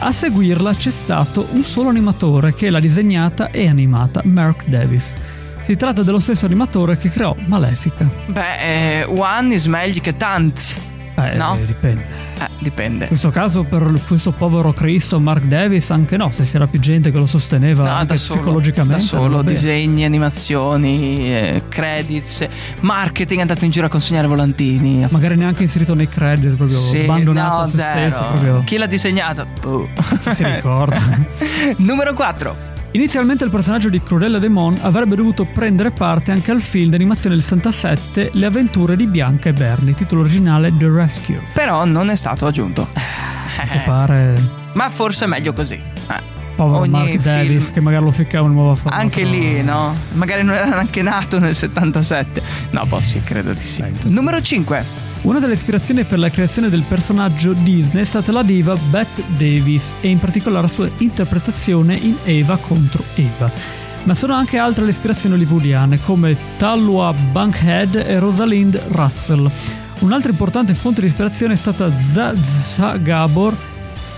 A 0.00 0.10
seguirla 0.10 0.74
c'è 0.74 0.90
stato 0.90 1.46
un 1.52 1.62
solo 1.62 1.90
animatore 1.90 2.52
che 2.52 2.68
l'ha 2.68 2.80
disegnata 2.80 3.50
e 3.52 3.68
animata, 3.68 4.22
Mark 4.24 4.64
Davis. 4.66 5.14
Si 5.60 5.76
tratta 5.76 6.02
dello 6.02 6.18
stesso 6.18 6.46
animatore 6.46 6.96
che 6.96 7.08
creò 7.08 7.36
Malefica. 7.46 8.10
Beh, 8.26 9.02
eh, 9.02 9.04
one 9.04 9.54
is 9.54 9.66
meglio 9.66 10.00
che 10.00 10.16
tant. 10.16 10.95
Eh, 11.18 11.34
No. 11.36 11.58
dipende. 11.64 12.06
Eh, 12.38 12.46
dipende. 12.58 13.04
In 13.04 13.08
questo 13.08 13.30
caso 13.30 13.64
per 13.64 14.00
questo 14.06 14.32
povero 14.32 14.72
Cristo 14.72 15.18
Mark 15.18 15.44
Davis 15.44 15.90
anche 15.90 16.16
no, 16.16 16.30
se 16.30 16.44
c'era 16.44 16.66
più 16.66 16.78
gente 16.78 17.10
che 17.10 17.16
lo 17.18 17.26
sosteneva 17.26 17.84
No, 17.84 17.90
anche 17.94 18.06
da 18.06 18.16
solo, 18.16 18.40
psicologicamente. 18.40 19.00
da 19.02 19.08
solo 19.08 19.42
disegni, 19.42 20.04
animazioni, 20.04 21.32
eh, 21.34 21.62
credits, 21.68 22.46
marketing, 22.80 23.38
è 23.38 23.42
andato 23.42 23.64
in 23.64 23.70
giro 23.70 23.86
a 23.86 23.88
consegnare 23.88 24.26
volantini. 24.26 25.06
Magari 25.10 25.36
neanche 25.36 25.62
inserito 25.62 25.94
nei 25.94 26.08
credit, 26.08 26.54
proprio 26.54 26.78
Sì, 26.78 26.98
abbandonato 27.00 27.56
no, 27.56 27.60
a 27.62 27.66
se 27.66 27.76
zero. 27.76 27.98
stesso. 28.10 28.24
Proprio. 28.28 28.62
Chi 28.64 28.76
l'ha 28.76 28.86
disegnata? 28.86 29.46
Boh. 29.60 29.88
Chi 30.22 30.34
si 30.34 30.44
ricorda? 30.44 30.98
Numero 31.78 32.12
4. 32.12 32.74
Inizialmente 32.96 33.44
il 33.44 33.50
personaggio 33.50 33.90
di 33.90 34.02
Cruella 34.02 34.38
de 34.38 34.48
Mon 34.48 34.74
avrebbe 34.80 35.16
dovuto 35.16 35.44
prendere 35.44 35.90
parte 35.90 36.32
anche 36.32 36.50
al 36.50 36.62
film 36.62 36.88
d'animazione 36.88 37.34
del 37.34 37.44
67 37.44 38.30
Le 38.32 38.46
avventure 38.46 38.96
di 38.96 39.06
Bianca 39.06 39.50
e 39.50 39.52
Bernie, 39.52 39.92
titolo 39.92 40.22
originale 40.22 40.74
The 40.74 40.88
Rescue. 40.88 41.42
Però 41.52 41.84
non 41.84 42.08
è 42.08 42.16
stato 42.16 42.46
aggiunto. 42.46 42.88
Che 42.94 43.82
pare 43.84 44.40
Ma 44.72 44.88
forse 44.88 45.26
è 45.26 45.28
meglio 45.28 45.52
così. 45.52 45.74
Eh, 45.74 46.22
povero 46.56 46.80
Ogni 46.80 46.88
Mark 46.88 47.08
film- 47.08 47.22
Davis 47.22 47.70
che 47.70 47.80
magari 47.80 48.02
lo 48.02 48.12
ficcava 48.12 48.46
in 48.46 48.54
nuova 48.54 48.74
forma. 48.76 48.96
Anche 48.96 49.24
lì, 49.24 49.62
no? 49.62 49.94
Magari 50.12 50.42
non 50.42 50.54
era 50.54 50.64
neanche 50.64 51.02
nato 51.02 51.38
nel 51.38 51.54
77. 51.54 52.42
No, 52.70 52.86
boh, 52.86 53.00
sì, 53.00 53.22
credo 53.22 53.52
di 53.52 53.60
sì. 53.60 53.84
Numero 54.04 54.40
5. 54.40 55.05
Una 55.26 55.40
delle 55.40 55.54
ispirazioni 55.54 56.04
per 56.04 56.20
la 56.20 56.30
creazione 56.30 56.68
del 56.68 56.84
personaggio 56.86 57.52
Disney 57.52 58.02
è 58.02 58.04
stata 58.04 58.30
la 58.30 58.44
diva 58.44 58.76
Bette 58.76 59.24
Davis 59.36 59.96
e 60.00 60.08
in 60.08 60.20
particolare 60.20 60.62
la 60.62 60.68
sua 60.68 60.88
interpretazione 60.98 61.96
in 61.96 62.16
Eva 62.22 62.56
contro 62.58 63.02
Eva. 63.16 63.50
Ma 64.04 64.14
sono 64.14 64.34
anche 64.34 64.56
altre 64.56 64.84
le 64.84 64.90
ispirazioni 64.90 65.34
hollywoodiane 65.34 66.00
come 66.00 66.36
Talua 66.56 67.12
Bankhead 67.32 67.96
e 67.96 68.20
Rosalind 68.20 68.80
Russell. 68.90 69.50
Un'altra 69.98 70.30
importante 70.30 70.74
fonte 70.74 71.00
di 71.00 71.08
ispirazione 71.08 71.54
è 71.54 71.56
stata 71.56 71.90
Zaza 71.98 72.96
Gabor. 72.96 73.52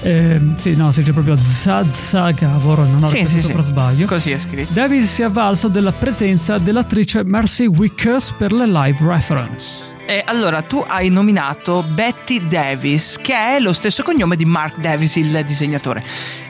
ehm, 0.02 0.56
sì, 0.56 0.76
no, 0.76 0.92
si 0.92 0.98
dice 1.00 1.14
proprio 1.14 1.38
Zaza 1.38 2.30
Gabor, 2.32 2.80
non 2.80 3.04
ho 3.04 3.06
Sì, 3.06 3.24
sì, 3.24 3.40
sì. 3.40 3.52
per 3.52 3.64
sbaglio. 3.64 4.06
Così 4.06 4.32
è 4.32 4.38
scritto. 4.38 4.74
Davis 4.74 5.10
si 5.10 5.22
è 5.22 5.24
avvalso 5.24 5.68
della 5.68 5.92
presenza 5.92 6.58
dell'attrice 6.58 7.24
Mercy 7.24 7.64
Wickers 7.64 8.34
per 8.36 8.52
le 8.52 8.66
live 8.66 8.98
reference. 9.00 9.96
Eh, 10.10 10.22
allora, 10.24 10.62
tu 10.62 10.82
hai 10.86 11.10
nominato 11.10 11.82
Betty 11.82 12.46
Davis, 12.46 13.18
che 13.20 13.34
è 13.34 13.60
lo 13.60 13.74
stesso 13.74 14.02
cognome 14.02 14.36
di 14.36 14.46
Mark 14.46 14.78
Davis, 14.78 15.16
il 15.16 15.42
disegnatore. 15.44 16.02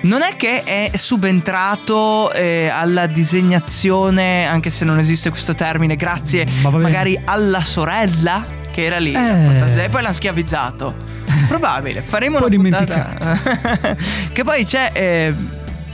Non 0.02 0.22
è 0.22 0.36
che 0.36 0.62
è 0.62 0.96
subentrato 0.96 2.30
eh, 2.30 2.68
alla 2.68 3.06
disegnazione, 3.06 4.46
anche 4.46 4.70
se 4.70 4.84
non 4.84 5.00
esiste 5.00 5.30
questo 5.30 5.54
termine, 5.54 5.96
grazie 5.96 6.46
Ma 6.62 6.70
va 6.70 6.78
bene. 6.78 6.82
magari 6.84 7.20
alla 7.24 7.64
sorella 7.64 8.46
che 8.70 8.84
era 8.84 8.98
lì. 8.98 9.12
Eh. 9.12 9.82
E 9.82 9.88
poi 9.88 10.02
l'hanno 10.02 10.14
schiavizzato. 10.14 10.94
Probabile, 11.48 12.02
faremo 12.02 12.38
Poi 12.38 12.54
una 12.54 12.76
puntata. 12.84 13.96
che 14.32 14.44
poi 14.44 14.64
c'è. 14.64 14.90
eh, 14.92 15.34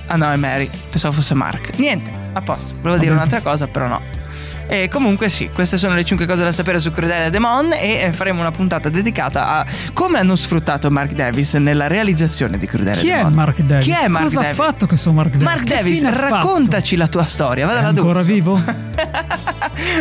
Ah 0.09 0.17
no, 0.17 0.31
è 0.31 0.37
Mary. 0.37 0.69
Pensavo 0.91 1.15
fosse 1.15 1.33
Mark. 1.33 1.79
Niente, 1.79 2.13
a 2.35 2.43
posto. 2.43 2.75
Volevo 2.83 3.01
dire 3.01 3.15
un'altra 3.15 3.41
cosa, 3.41 3.67
però 3.69 3.87
no. 3.87 4.03
E 4.67 4.89
comunque 4.89 5.29
sì, 5.29 5.51
queste 5.53 5.77
sono 5.77 5.95
le 5.95 6.05
5 6.05 6.27
cose 6.27 6.43
da 6.43 6.51
sapere 6.53 6.81
su 6.81 6.91
Crudelia 6.91 7.31
Demon 7.31 7.73
e 7.73 8.01
eh, 8.03 8.13
faremo 8.13 8.41
una 8.41 8.51
puntata 8.51 8.89
dedicata 8.89 9.49
a 9.49 9.67
come 9.93 10.19
hanno 10.19 10.37
sfruttato 10.37 10.91
Mark 10.91 11.13
Davis 11.13 11.55
nella 11.55 11.87
realizzazione 11.87 12.57
di 12.59 12.67
Crudelia 12.67 13.01
Chi 13.01 13.09
è 13.09 13.17
Demon. 13.17 13.33
Mark 13.35 13.61
Davis? 13.61 13.85
Chi 13.85 13.93
è 13.93 14.09
Mark 14.09 14.25
Cosa 14.25 14.41
Davis? 14.41 14.59
ha 14.59 14.63
fatto 14.63 14.87
questo 14.87 15.13
Mark 15.13 15.31
Davis? 15.31 15.45
Mark 15.47 15.65
Che 15.65 15.75
Davis, 15.75 16.03
ha 16.05 16.13
fatto? 16.13 16.35
raccontaci 16.35 16.97
la 16.97 17.09
tua 17.09 17.25
storia. 17.25 17.67
Vada 17.67 17.81
È 17.81 17.85
ancora 17.85 18.23
vivo? 18.23 18.61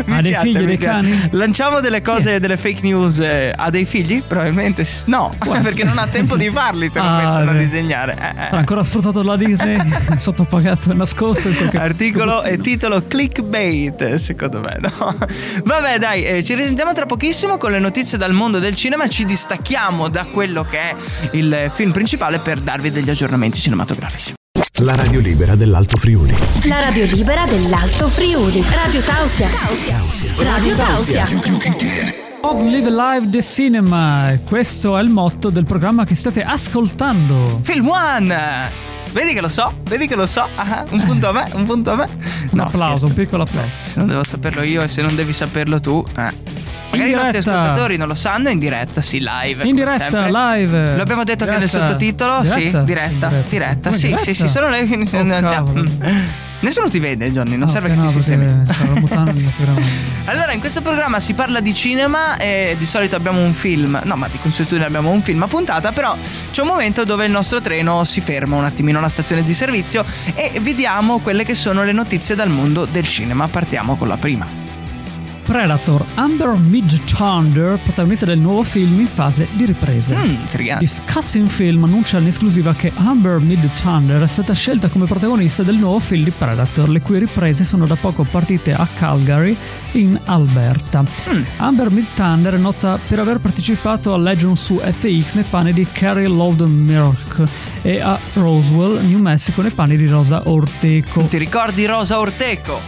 Mi 0.05 0.17
Ha 0.17 0.22
dei 0.22 0.32
piace, 0.32 0.48
figli, 0.51 0.65
dei 0.65 0.77
piace. 0.77 1.10
cani? 1.10 1.27
Lanciamo 1.32 1.79
delle 1.79 2.01
cose, 2.01 2.39
delle 2.39 2.58
fake 2.58 2.79
news. 2.82 3.20
eh, 3.20 3.53
ha 3.55 3.70
dei 3.70 3.86
figli? 3.86 4.22
Probabilmente 4.25 4.86
no, 5.08 5.32
perché 5.62 5.84
non 5.84 5.98
ha 5.98 6.08
tempo 6.08 6.36
di 6.38 6.50
farli 6.50 6.89
se 6.89 7.00
non 7.00 7.08
Ah, 7.10 7.15
mettono 7.17 7.50
a 7.51 7.53
beh. 7.53 7.60
disegnare. 7.60 8.13
Eh, 8.20 8.25
eh. 8.41 8.48
Ha 8.51 8.58
ancora 8.58 8.84
sfruttato 8.84 9.22
la 9.24 9.36
Disney, 9.36 9.77
sottopagato 10.17 10.91
e 10.91 10.93
nascosto 10.93 11.50
Articolo 11.74 12.43
e 12.43 12.58
titolo 12.60 13.03
clickbait, 13.08 14.15
secondo 14.15 14.60
me, 14.62 14.77
no? 14.79 15.15
Vabbè, 15.63 15.98
dai, 16.00 16.24
eh, 16.25 16.43
ci 16.43 16.55
risentiamo 16.55 16.93
tra 16.93 17.05
pochissimo 17.05 17.58
con 17.58 17.72
le 17.72 17.79
notizie 17.79 18.17
dal 18.17 18.34
mondo 18.34 18.60
del 18.60 18.75
cinema. 18.75 19.08
Ci 19.08 19.25
distacchiamo 19.25 20.08
da 20.10 20.25
quello 20.25 20.63
che 20.63 20.79
è 20.79 20.96
il 21.32 21.70
film 21.74 21.91
principale 21.91 22.39
per 22.39 22.60
darvi 22.62 22.91
degli 22.91 23.10
aggiornamenti 23.10 23.60
cinematografici. 23.60 24.34
La 24.84 24.96
radio 24.96 25.22
libera 25.22 25.56
dell'Alto 25.56 25.96
Friuli. 25.96 26.36
La 26.68 26.82
radio 26.82 27.06
libera 27.06 27.46
dell'Alto 27.46 28.10
Friuli. 28.10 28.62
Radio 28.70 29.00
Tausia. 29.00 29.48
Radio 30.40 30.75
Tausia. 30.75 31.24
Of 32.42 32.62
Live 32.63 32.90
Live 32.90 33.30
the 33.30 33.42
Cinema. 33.42 34.38
Questo 34.44 34.98
è 34.98 35.02
il 35.02 35.08
motto 35.08 35.50
del 35.52 35.63
programma 35.63 36.04
che 36.04 36.16
state 36.16 36.44
ascoltando. 36.44 37.62
Film 37.63 37.88
One! 37.88 38.72
Vedi 39.13 39.32
che 39.32 39.40
lo 39.40 39.48
so, 39.48 39.74
vedi 39.84 40.06
che 40.06 40.18
lo 40.18 40.28
so. 40.28 40.46
Ah, 40.54 40.86
un 40.90 41.02
punto 41.06 41.30
a 41.30 41.32
me, 41.32 41.50
un 41.54 41.66
punto 41.66 41.92
a 41.92 41.96
me. 41.96 42.10
Un 42.52 42.60
applauso, 42.60 43.06
un 43.06 43.13
piccolo 43.13 43.44
applauso. 43.44 43.78
Se 43.84 44.00
non 44.00 44.08
devo 44.08 44.25
saperlo 44.25 44.63
io 44.63 44.82
e 44.82 44.90
se 44.90 45.02
non 45.02 45.16
devi 45.16 45.32
saperlo 45.32 45.80
tu, 45.80 46.04
eh. 46.18 46.62
Magari 46.98 47.12
i 47.12 47.16
nostri 47.16 47.40
diretta. 47.40 47.60
ascoltatori 47.60 47.98
non 47.98 48.08
lo 48.08 48.16
sanno, 48.16 48.50
in 48.50 48.60
diretta, 48.60 49.02
sì, 49.02 49.20
live. 49.20 49.64
In 49.68 49.76
diretta, 49.76 50.10
sempre. 50.10 50.32
live. 50.32 50.96
Lo 50.96 51.02
abbiamo 51.02 51.24
detto 51.24 51.44
anche 51.44 51.58
nel 51.58 51.68
Diretta. 51.68 51.88
sottotitolo? 51.88 52.44
Sì, 52.46 52.54
Diretta? 52.56 52.82
diretta. 52.84 53.30
Sì, 53.30 53.50
Diretta, 53.50 53.94
sì, 53.94 54.06
diretta? 54.08 54.24
sì, 54.24 54.34
sì, 54.34 54.48
sono 54.48 54.70
le. 54.70 54.80
Oh, 54.82 55.26
cavolo. 55.50 55.82
Mm. 55.84 56.26
Nessuno 56.62 56.88
ti 56.88 57.00
vede, 57.00 57.30
Johnny, 57.30 57.58
non 57.58 57.68
Ah, 57.68 57.72
serve 57.72 57.90
ok, 57.90 57.94
che 57.96 58.00
no, 58.00 58.08
ti 58.08 58.14
sistemi. 58.14 58.64
Allora, 60.26 60.54
in 60.54 60.62
questo 60.62 60.82
programma 60.82 61.20
si 61.20 61.34
parla 61.34 61.60
di 61.60 61.74
cinema 61.74 62.38
e 62.38 62.76
di 62.80 62.86
solito 62.86 63.18
abbiamo 63.18 63.44
un 63.44 63.54
film. 63.54 64.00
No, 64.06 64.16
ma 64.16 64.30
di 64.30 64.38
consuetudine 64.40 64.86
abbiamo 64.86 65.10
un 65.10 65.22
film 65.22 65.44
a 65.44 65.48
puntata, 65.48 65.92
però 65.92 66.16
c'è 66.52 66.62
un 66.62 66.68
momento 66.68 67.04
dove 67.04 67.26
il 67.26 67.32
nostro 67.32 67.60
treno 67.60 68.06
si 68.06 68.22
ferma 68.22 68.56
un 68.56 68.64
attimino 68.64 69.00
alla 69.00 69.10
stazione 69.10 69.44
di 69.44 69.54
servizio 69.54 70.06
e 70.36 70.58
vediamo 70.62 71.20
quelle 71.20 71.44
che 71.44 71.54
sono 71.54 71.84
le 71.84 71.92
notizie 71.92 72.34
dal 72.36 72.50
mondo 72.50 72.86
del 72.86 73.06
cinema. 73.08 73.48
Partiamo 73.50 73.98
con 73.98 74.08
la 74.08 74.18
prima. 74.18 74.62
Predator, 75.44 76.06
Amber 76.16 76.56
Mid-Thunder, 76.58 77.80
protagonista 77.84 78.26
del 78.26 78.40
nuovo 78.40 78.64
film 78.64 79.00
in 79.00 79.08
fase 79.08 79.48
di 79.54 79.66
riprese. 79.66 80.16
Mm. 80.16 80.78
Discussing 80.80 81.48
Film 81.48 81.84
annuncia 81.84 82.18
in 82.18 82.28
esclusiva 82.28 82.74
che 82.74 82.92
Amber 82.96 83.40
Mid-Thunder 83.40 84.22
è 84.22 84.28
stata 84.28 84.54
scelta 84.54 84.88
come 84.88 85.06
protagonista 85.06 85.62
del 85.64 85.76
nuovo 85.76 86.00
film 86.00 86.24
di 86.24 86.32
Predator, 86.32 86.90
le 86.90 87.02
cui 87.02 87.20
riprese 87.20 87.64
sono 87.64 87.86
da 87.86 87.96
poco 87.96 88.24
partite 88.24 88.74
a 88.74 88.88
Calgary, 88.96 89.56
in 89.94 90.20
Alberta. 90.26 91.04
Amber 91.58 91.92
Mid-Thunder 91.92 92.56
è 92.56 92.58
nota 92.58 92.98
per 93.06 93.20
aver 93.20 93.40
partecipato 93.40 94.14
a 94.14 94.18
Legend 94.18 94.56
su 94.56 94.80
FX 94.80 95.36
nei 95.36 95.46
panni 95.50 95.74
di 95.74 95.86
Carrie 95.92 96.28
Loudon-Mirk 96.28 97.44
e 97.82 98.00
a 98.00 98.18
Roswell, 98.34 99.06
New 99.06 99.20
Mexico, 99.20 99.62
nei 99.62 99.72
panni 99.72 99.98
di 99.98 100.08
Rosa 100.08 100.42
Orteco. 100.46 101.24
Ti 101.24 101.38
ricordi 101.38 101.86
Rosa 101.86 102.20
Orteco? 102.20 102.80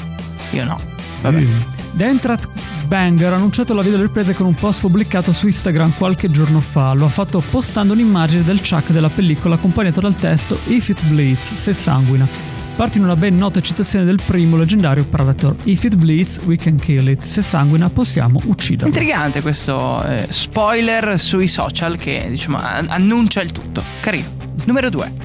Io 0.51 0.63
no. 0.63 0.79
Vabbè. 1.21 1.39
Mm. 1.39 1.74
Dentrat 1.95 2.45
Banger 2.87 3.31
ha 3.31 3.35
annunciato 3.37 3.73
la 3.73 3.81
video 3.81 4.01
riprese 4.01 4.33
con 4.33 4.45
un 4.45 4.53
post 4.53 4.81
pubblicato 4.81 5.31
su 5.31 5.45
Instagram 5.47 5.93
qualche 5.97 6.29
giorno 6.29 6.59
fa. 6.59 6.91
Lo 6.91 7.05
ha 7.05 7.09
fatto 7.09 7.41
postando 7.49 7.93
un'immagine 7.93 8.43
del 8.43 8.59
Chuck 8.59 8.91
della 8.91 9.09
pellicola 9.09 9.55
accompagnato 9.55 10.01
dal 10.01 10.13
testo 10.13 10.59
If 10.65 10.89
it 10.89 11.01
bleeds, 11.05 11.53
se 11.53 11.71
sanguina. 11.71 12.27
Parte 12.75 12.97
in 12.97 13.05
una 13.05 13.15
ben 13.15 13.37
nota 13.37 13.61
citazione 13.61 14.03
del 14.03 14.19
primo 14.25 14.57
leggendario 14.57 15.05
Predator 15.05 15.55
If 15.63 15.85
it 15.85 15.95
bleeds, 15.95 16.41
we 16.43 16.57
can 16.57 16.75
kill 16.77 17.07
it. 17.07 17.23
Se 17.23 17.41
sanguina, 17.41 17.89
possiamo 17.89 18.41
ucciderlo. 18.43 18.87
Intrigante 18.87 19.41
questo 19.41 20.03
eh, 20.03 20.27
spoiler 20.29 21.17
sui 21.17 21.47
social 21.47 21.95
che 21.95 22.25
diciamo 22.27 22.57
an- 22.57 22.87
annuncia 22.89 23.41
il 23.41 23.53
tutto. 23.53 23.81
Carino. 24.01 24.27
Numero 24.65 24.89
2. 24.89 25.24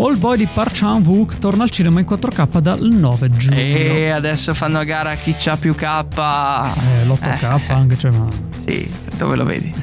All 0.00 0.16
Boy 0.16 0.36
di 0.36 0.46
Park 0.46 0.74
Chan-wook 0.74 1.38
torna 1.38 1.64
al 1.64 1.70
cinema 1.70 1.98
in 1.98 2.06
4K 2.08 2.60
dal 2.60 2.80
9 2.80 3.30
giugno. 3.32 3.56
E 3.56 4.10
adesso 4.10 4.54
fanno 4.54 4.78
a 4.78 4.84
gara 4.84 5.16
chi 5.16 5.34
c'ha 5.36 5.56
più 5.56 5.74
K. 5.74 5.82
Eh, 5.82 7.04
l'8K 7.04 7.60
Eh, 7.68 7.72
anche, 7.72 7.98
cioè, 7.98 8.12
ma... 8.12 8.28
Sì, 8.64 8.88
dove 9.16 9.34
lo 9.34 9.44
vedi? 9.44 9.74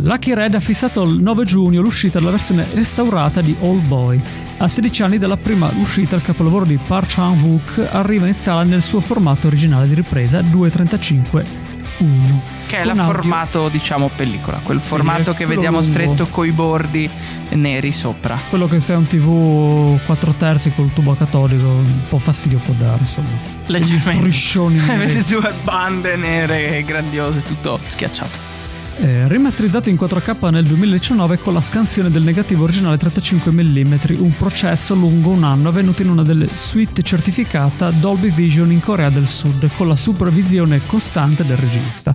Lucky 0.00 0.32
Red 0.32 0.54
ha 0.54 0.60
fissato 0.60 1.02
il 1.02 1.20
9 1.20 1.44
giugno 1.44 1.82
l'uscita 1.82 2.18
della 2.18 2.30
versione 2.30 2.66
restaurata 2.72 3.42
di 3.42 3.54
All 3.60 3.86
Boy. 3.86 4.18
A 4.56 4.66
16 4.66 5.02
anni 5.02 5.18
dalla 5.18 5.36
prima 5.36 5.70
uscita, 5.76 6.16
il 6.16 6.22
capolavoro 6.22 6.64
di 6.64 6.78
Park 6.78 7.12
Chan-wook 7.12 7.88
arriva 7.92 8.26
in 8.26 8.34
sala 8.34 8.62
nel 8.62 8.80
suo 8.80 9.00
formato 9.00 9.46
originale 9.46 9.88
di 9.88 9.94
ripresa 9.94 10.40
2.35 10.40 11.71
1. 11.98 12.42
Che 12.66 12.78
è 12.78 12.82
il 12.82 12.90
audio- 12.90 13.04
formato, 13.04 13.68
diciamo, 13.68 14.10
pellicola. 14.14 14.60
Quel 14.62 14.80
formato 14.80 15.32
è 15.32 15.34
che 15.34 15.46
vediamo 15.46 15.78
lungo. 15.78 15.92
stretto 15.92 16.26
coi 16.26 16.52
bordi 16.52 17.08
neri 17.50 17.92
sopra. 17.92 18.38
Quello 18.48 18.66
che 18.66 18.80
se 18.80 18.94
è 18.94 18.96
un 18.96 19.06
TV 19.06 20.04
4 20.04 20.32
terzi 20.32 20.72
col 20.74 20.92
tubo 20.92 21.14
catodico 21.14 21.66
un 21.68 22.02
po' 22.08 22.18
fastidio 22.18 22.58
può 22.58 22.74
dare, 22.74 23.00
insomma. 23.00 23.28
Leggermente. 23.66 24.12
Striscioni. 24.12 24.78
Avete 24.88 25.22
due 25.24 25.52
bande 25.62 26.16
nere 26.16 26.82
grandiose, 26.84 27.42
tutto 27.42 27.78
schiacciato. 27.86 28.51
Eh, 28.98 29.26
rimasterizzato 29.26 29.88
in 29.88 29.96
4K 29.96 30.50
nel 30.50 30.64
2019 30.66 31.38
con 31.38 31.54
la 31.54 31.60
scansione 31.60 32.10
del 32.10 32.22
negativo 32.22 32.64
originale 32.64 32.98
35 32.98 33.50
mm, 33.50 33.94
un 34.18 34.36
processo 34.36 34.94
lungo 34.94 35.30
un 35.30 35.44
anno 35.44 35.70
avvenuto 35.70 36.02
in 36.02 36.10
una 36.10 36.22
delle 36.22 36.48
suite 36.54 37.02
certificata 37.02 37.90
Dolby 37.90 38.32
Vision 38.32 38.70
in 38.70 38.80
Corea 38.80 39.08
del 39.08 39.26
Sud 39.26 39.70
con 39.76 39.88
la 39.88 39.96
supervisione 39.96 40.82
costante 40.86 41.44
del 41.44 41.56
regista. 41.56 42.14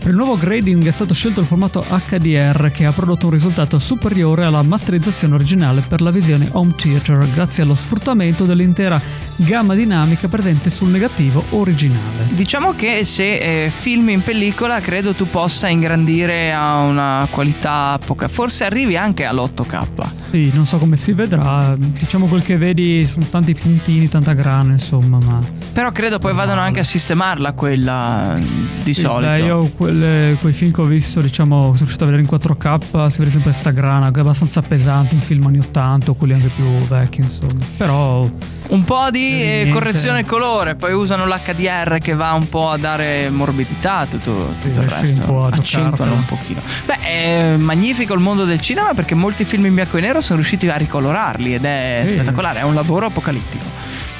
Per 0.00 0.10
il 0.10 0.14
nuovo 0.16 0.38
grading 0.38 0.86
è 0.86 0.90
stato 0.90 1.12
scelto 1.12 1.40
il 1.40 1.46
formato 1.46 1.84
HDR 1.86 2.70
che 2.70 2.86
ha 2.86 2.92
prodotto 2.92 3.26
un 3.26 3.32
risultato 3.32 3.78
superiore 3.78 4.44
alla 4.44 4.62
masterizzazione 4.62 5.34
originale 5.34 5.82
per 5.86 6.00
la 6.00 6.10
visione 6.10 6.48
home 6.52 6.72
theater 6.76 7.28
grazie 7.30 7.62
allo 7.64 7.74
sfruttamento 7.74 8.44
dell'intera 8.44 8.98
gamma 9.36 9.74
dinamica 9.74 10.26
presente 10.28 10.70
sul 10.70 10.88
negativo 10.88 11.44
originale. 11.50 12.28
Diciamo 12.30 12.74
che 12.74 13.04
se 13.04 13.64
eh, 13.66 13.70
filmi 13.70 14.12
in 14.14 14.22
pellicola 14.22 14.80
credo 14.80 15.12
tu 15.14 15.28
possa 15.28 15.68
ingrandire 15.68 16.52
a 16.54 16.76
una 16.78 17.26
qualità 17.30 17.98
poca. 18.04 18.28
Forse 18.28 18.64
arrivi 18.64 18.96
anche 18.96 19.24
all'8K. 19.24 19.86
Sì, 20.30 20.50
non 20.54 20.64
so 20.64 20.78
come 20.78 20.96
si 20.96 21.12
vedrà. 21.12 21.74
Diciamo 21.76 22.26
quel 22.28 22.42
che 22.42 22.56
vedi 22.56 23.06
sono 23.06 23.26
tanti 23.30 23.54
puntini, 23.54 24.08
tanta 24.08 24.32
grana, 24.32 24.72
insomma, 24.72 25.18
ma. 25.22 25.42
Però 25.72 25.90
credo 25.92 26.18
poi 26.18 26.32
vadano 26.34 26.60
anche 26.60 26.80
a 26.80 26.84
sistemarla 26.84 27.52
quella 27.52 28.36
di 28.82 28.94
Sì, 28.94 29.02
solito. 29.02 29.30
beh, 29.32 29.42
io 29.42 29.70
quelle- 29.88 30.36
quei 30.40 30.52
film 30.52 30.70
che 30.72 30.80
ho 30.82 30.84
visto, 30.84 31.20
diciamo, 31.20 31.60
sono 31.62 31.76
riuscito 31.78 32.04
a 32.04 32.06
vedere 32.06 32.22
in 32.22 32.28
4K, 32.28 33.06
si 33.08 33.18
vede 33.18 33.30
sempre 33.30 33.52
sta 33.52 33.70
grana, 33.70 34.10
che 34.10 34.18
è 34.18 34.22
abbastanza 34.22 34.60
pesante 34.60 35.14
in 35.14 35.20
film 35.20 35.46
anni 35.46 35.58
80 35.60 36.10
o 36.10 36.14
quelli 36.14 36.34
anche 36.34 36.48
più 36.54 36.64
vecchi, 36.86 37.20
insomma. 37.22 37.64
Però. 37.76 38.28
Un 38.68 38.84
po' 38.84 39.08
di 39.10 39.40
eh, 39.42 39.68
correzione 39.72 40.26
colore, 40.26 40.74
poi 40.74 40.92
usano 40.92 41.24
l'HDR 41.26 41.96
che 42.00 42.12
va 42.12 42.32
un 42.32 42.50
po' 42.50 42.70
a 42.70 42.76
dare 42.76 43.30
morbidità, 43.30 44.06
tutto, 44.10 44.52
Sì, 44.60 44.68
tutto 44.68 44.82
il 44.82 44.88
resto. 44.90 45.20
un 45.22 45.26
po' 45.26 45.44
a 45.46 45.48
Accentuano 45.52 46.12
un 46.12 46.24
pochino. 46.26 46.60
Beh, 46.84 46.98
è 47.00 47.56
magnifico 47.56 48.12
il 48.12 48.20
mondo 48.20 48.44
del 48.44 48.60
cinema 48.60 48.92
perché 48.92 49.14
molti 49.14 49.44
film 49.44 49.64
in 49.64 49.74
bianco 49.74 49.96
e 49.96 50.02
nero 50.02 50.20
sono 50.20 50.36
riusciti 50.36 50.68
a 50.68 50.76
ricolorarli 50.76 51.54
ed 51.54 51.64
è 51.64 52.02
Sì. 52.06 52.12
spettacolare, 52.14 52.58
è 52.60 52.64
un 52.64 52.74
lavoro 52.74 53.06
apocalittico. 53.06 53.64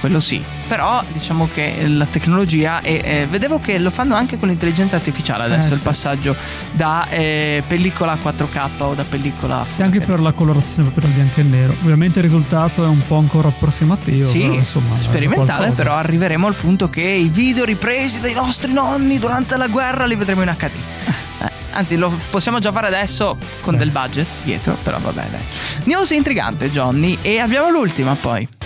Quello 0.01 0.19
sì. 0.19 0.43
Però 0.69 1.03
diciamo 1.13 1.49
che 1.53 1.87
la 1.89 2.05
tecnologia 2.07 2.81
e 2.83 3.27
vedevo 3.29 3.59
che 3.59 3.79
lo 3.79 3.91
fanno 3.91 4.15
anche 4.15 4.39
con 4.39 4.49
l'intelligenza 4.49 4.97
artificiale 4.97 5.45
adesso 5.45 5.71
Eh, 5.71 5.73
il 5.73 5.79
sì. 5.79 5.85
passaggio 5.85 6.37
da 6.73 7.09
eh, 7.09 7.63
pellicola 7.67 8.13
a 8.13 8.19
4K 8.23 8.71
o 8.83 8.95
da 8.95 9.05
pellicola 9.05 9.61
a 9.61 9.67
E 9.77 9.83
anche 9.83 10.01
per 10.01 10.21
la 10.21 10.33
colorazione 10.33 10.89
proprio 10.91 11.07
del 11.07 11.15
bianco 11.15 11.41
e 11.41 11.43
nero. 11.45 11.73
Ovviamente 11.83 12.19
il 12.19 12.25
risultato 12.25 12.85
è 12.85 12.89
un 12.89 13.01
po' 13.07 13.17
ancora 13.17 13.49
approssimativo. 13.49 14.29
Sì, 14.29 14.41
però, 14.41 14.53
insomma, 14.55 15.01
sperimentale, 15.01 15.71
però 15.71 15.95
arriveremo 15.95 16.47
al 16.47 16.55
punto 16.55 16.91
che 16.91 17.01
i 17.03 17.29
video 17.29 17.65
ripresi 17.65 18.21
dai 18.21 18.35
nostri 18.35 18.73
nonni 18.73 19.19
durante 19.19 19.57
la 19.57 19.67
guerra 19.69 20.05
li 20.05 20.15
vedremo 20.17 20.43
in 20.43 20.55
HD. 20.57 20.71
Eh, 21.41 21.51
Anzi, 21.71 21.95
lo 21.97 22.13
possiamo 22.31 22.59
già 22.59 22.73
fare 22.73 22.89
adesso 22.89 23.37
con 23.61 23.75
Beh. 23.75 23.79
del 23.79 23.91
budget 23.91 24.27
dietro, 24.43 24.77
però 24.83 24.99
va 24.99 25.13
bene. 25.13 25.39
News 25.85 26.11
intrigante, 26.11 26.69
Johnny, 26.69 27.17
e 27.23 27.39
abbiamo 27.39 27.71
l'ultima 27.71 28.17
poi. 28.17 28.58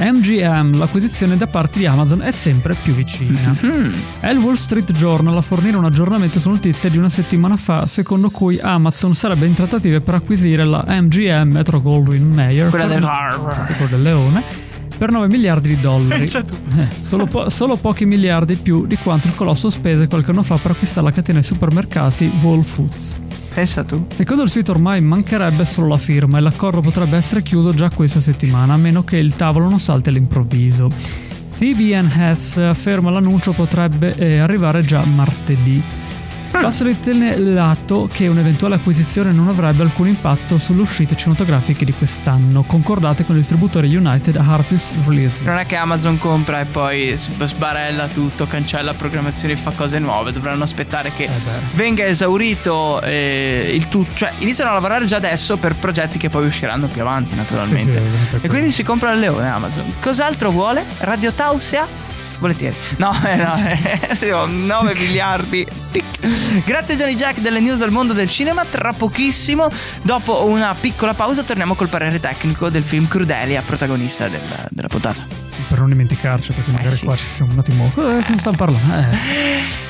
MGM, 0.00 0.78
l'acquisizione 0.78 1.36
da 1.36 1.46
parte 1.46 1.78
di 1.78 1.84
Amazon 1.86 2.22
è 2.22 2.30
sempre 2.30 2.74
più 2.82 2.94
vicina. 2.94 3.54
Hmm. 3.60 3.92
È 4.20 4.28
il 4.28 4.38
Wall 4.38 4.54
Street 4.54 4.92
Journal 4.92 5.36
a 5.36 5.42
fornire 5.42 5.76
un 5.76 5.84
aggiornamento 5.84 6.40
su 6.40 6.48
notizie 6.48 6.88
di 6.88 6.96
una 6.96 7.10
settimana 7.10 7.56
fa, 7.56 7.86
secondo 7.86 8.30
cui 8.30 8.58
Amazon 8.58 9.14
sarebbe 9.14 9.44
in 9.46 9.54
trattative 9.54 10.00
per 10.00 10.14
acquisire 10.14 10.64
la 10.64 10.84
MGM 10.88 11.50
Metro 11.50 11.82
Goldwyn 11.82 12.32
Mayer, 12.32 12.70
Quella 12.70 12.86
del- 12.86 13.06
del 13.90 14.02
leone, 14.02 14.42
per 14.96 15.10
9 15.10 15.28
miliardi 15.28 15.68
di 15.68 15.80
dollari. 15.80 16.22
Eh, 16.24 16.88
solo, 17.00 17.26
po- 17.26 17.50
solo 17.50 17.76
pochi 17.76 18.06
miliardi 18.06 18.54
più 18.56 18.86
di 18.86 18.96
quanto 18.96 19.26
il 19.28 19.34
colosso 19.34 19.68
spese 19.68 20.06
qualche 20.08 20.30
anno 20.30 20.42
fa 20.42 20.56
per 20.56 20.70
acquistare 20.72 21.06
la 21.06 21.12
catena 21.12 21.40
di 21.40 21.44
supermercati 21.44 22.30
Whole 22.42 22.62
Foods. 22.62 23.20
Pensa 23.52 23.84
tu. 23.84 24.06
Secondo 24.12 24.44
il 24.44 24.50
sito 24.50 24.70
ormai 24.70 25.00
mancherebbe 25.00 25.64
solo 25.64 25.88
la 25.88 25.98
firma 25.98 26.38
e 26.38 26.40
l'accordo 26.40 26.80
potrebbe 26.80 27.16
essere 27.16 27.42
chiuso 27.42 27.74
già 27.74 27.90
questa 27.90 28.20
settimana, 28.20 28.74
a 28.74 28.76
meno 28.76 29.02
che 29.02 29.16
il 29.16 29.34
tavolo 29.34 29.68
non 29.68 29.80
salti 29.80 30.08
all'improvviso. 30.08 30.88
CBNS 31.46 32.58
afferma 32.58 33.10
l'annuncio 33.10 33.52
potrebbe 33.52 34.14
eh, 34.16 34.38
arrivare 34.38 34.82
già 34.82 35.04
martedì. 35.04 35.82
Va 36.60 36.70
sottolineato 36.70 38.08
che 38.12 38.28
un'eventuale 38.28 38.74
acquisizione 38.74 39.32
non 39.32 39.48
avrebbe 39.48 39.82
alcun 39.82 40.08
impatto 40.08 40.58
sulle 40.58 40.82
uscite 40.82 41.16
cinematografiche 41.16 41.86
di 41.86 41.92
quest'anno, 41.92 42.62
concordate 42.64 43.24
con 43.24 43.34
il 43.34 43.40
distributore 43.40 43.86
United 43.86 44.36
Artists 44.36 44.94
Release. 45.06 45.42
Non 45.42 45.56
è 45.56 45.64
che 45.64 45.76
Amazon 45.76 46.18
compra 46.18 46.60
e 46.60 46.66
poi 46.66 47.14
sbarella 47.16 48.08
tutto, 48.08 48.46
cancella 48.46 48.92
programmazioni 48.92 49.54
e 49.54 49.56
fa 49.56 49.72
cose 49.74 49.98
nuove. 49.98 50.32
Dovranno 50.32 50.62
aspettare 50.62 51.12
che 51.12 51.24
Eh 51.24 51.30
venga 51.74 52.04
esaurito 52.04 53.00
eh, 53.00 53.70
il 53.72 53.88
tutto. 53.88 54.14
Cioè, 54.14 54.32
iniziano 54.38 54.70
a 54.70 54.74
lavorare 54.74 55.06
già 55.06 55.16
adesso 55.16 55.56
per 55.56 55.76
progetti 55.76 56.18
che 56.18 56.28
poi 56.28 56.44
usciranro 56.44 56.88
più 56.88 57.00
avanti, 57.00 57.34
naturalmente. 57.34 58.02
Sì, 58.02 58.28
sì, 58.28 58.36
e 58.42 58.48
quindi 58.48 58.70
si 58.70 58.82
compra 58.82 59.12
il 59.12 59.20
leone 59.20 59.48
Amazon. 59.48 59.94
Cos'altro 59.98 60.50
vuole? 60.50 60.84
Radio 60.98 61.32
Tausia? 61.32 62.09
Volentieri. 62.40 62.74
No, 62.96 63.12
eh, 63.24 63.36
no, 63.36 63.54
eh, 63.56 64.46
9 64.48 64.94
miliardi. 64.94 65.64
Tic. 65.92 66.04
Grazie 66.64 66.96
Johnny 66.96 67.14
Jack 67.14 67.38
delle 67.40 67.60
news 67.60 67.78
del 67.78 67.90
mondo 67.90 68.12
del 68.12 68.28
cinema. 68.28 68.64
Tra 68.64 68.92
pochissimo, 68.92 69.70
dopo 70.02 70.44
una 70.46 70.74
piccola 70.78 71.14
pausa, 71.14 71.42
torniamo 71.42 71.74
col 71.74 71.88
parere 71.88 72.18
tecnico 72.18 72.68
del 72.70 72.82
film 72.82 73.06
Crudelia, 73.06 73.62
protagonista 73.62 74.26
del- 74.28 74.66
della 74.70 74.88
puntata. 74.88 75.22
Per 75.68 75.78
non 75.78 75.90
dimenticarci, 75.90 76.52
perché 76.52 76.70
magari 76.70 76.94
Eh, 76.94 76.96
sì. 76.96 77.04
qua 77.04 77.16
ci 77.16 77.26
siamo 77.26 77.52
un 77.52 77.58
attimo. 77.58 77.86
Eh, 77.88 78.22
cosa 78.24 78.36
stanno 78.36 78.56
parlando? 78.56 78.94
Eh. 78.96 79.88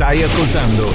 Stai 0.00 0.22
ascoltando 0.22 0.90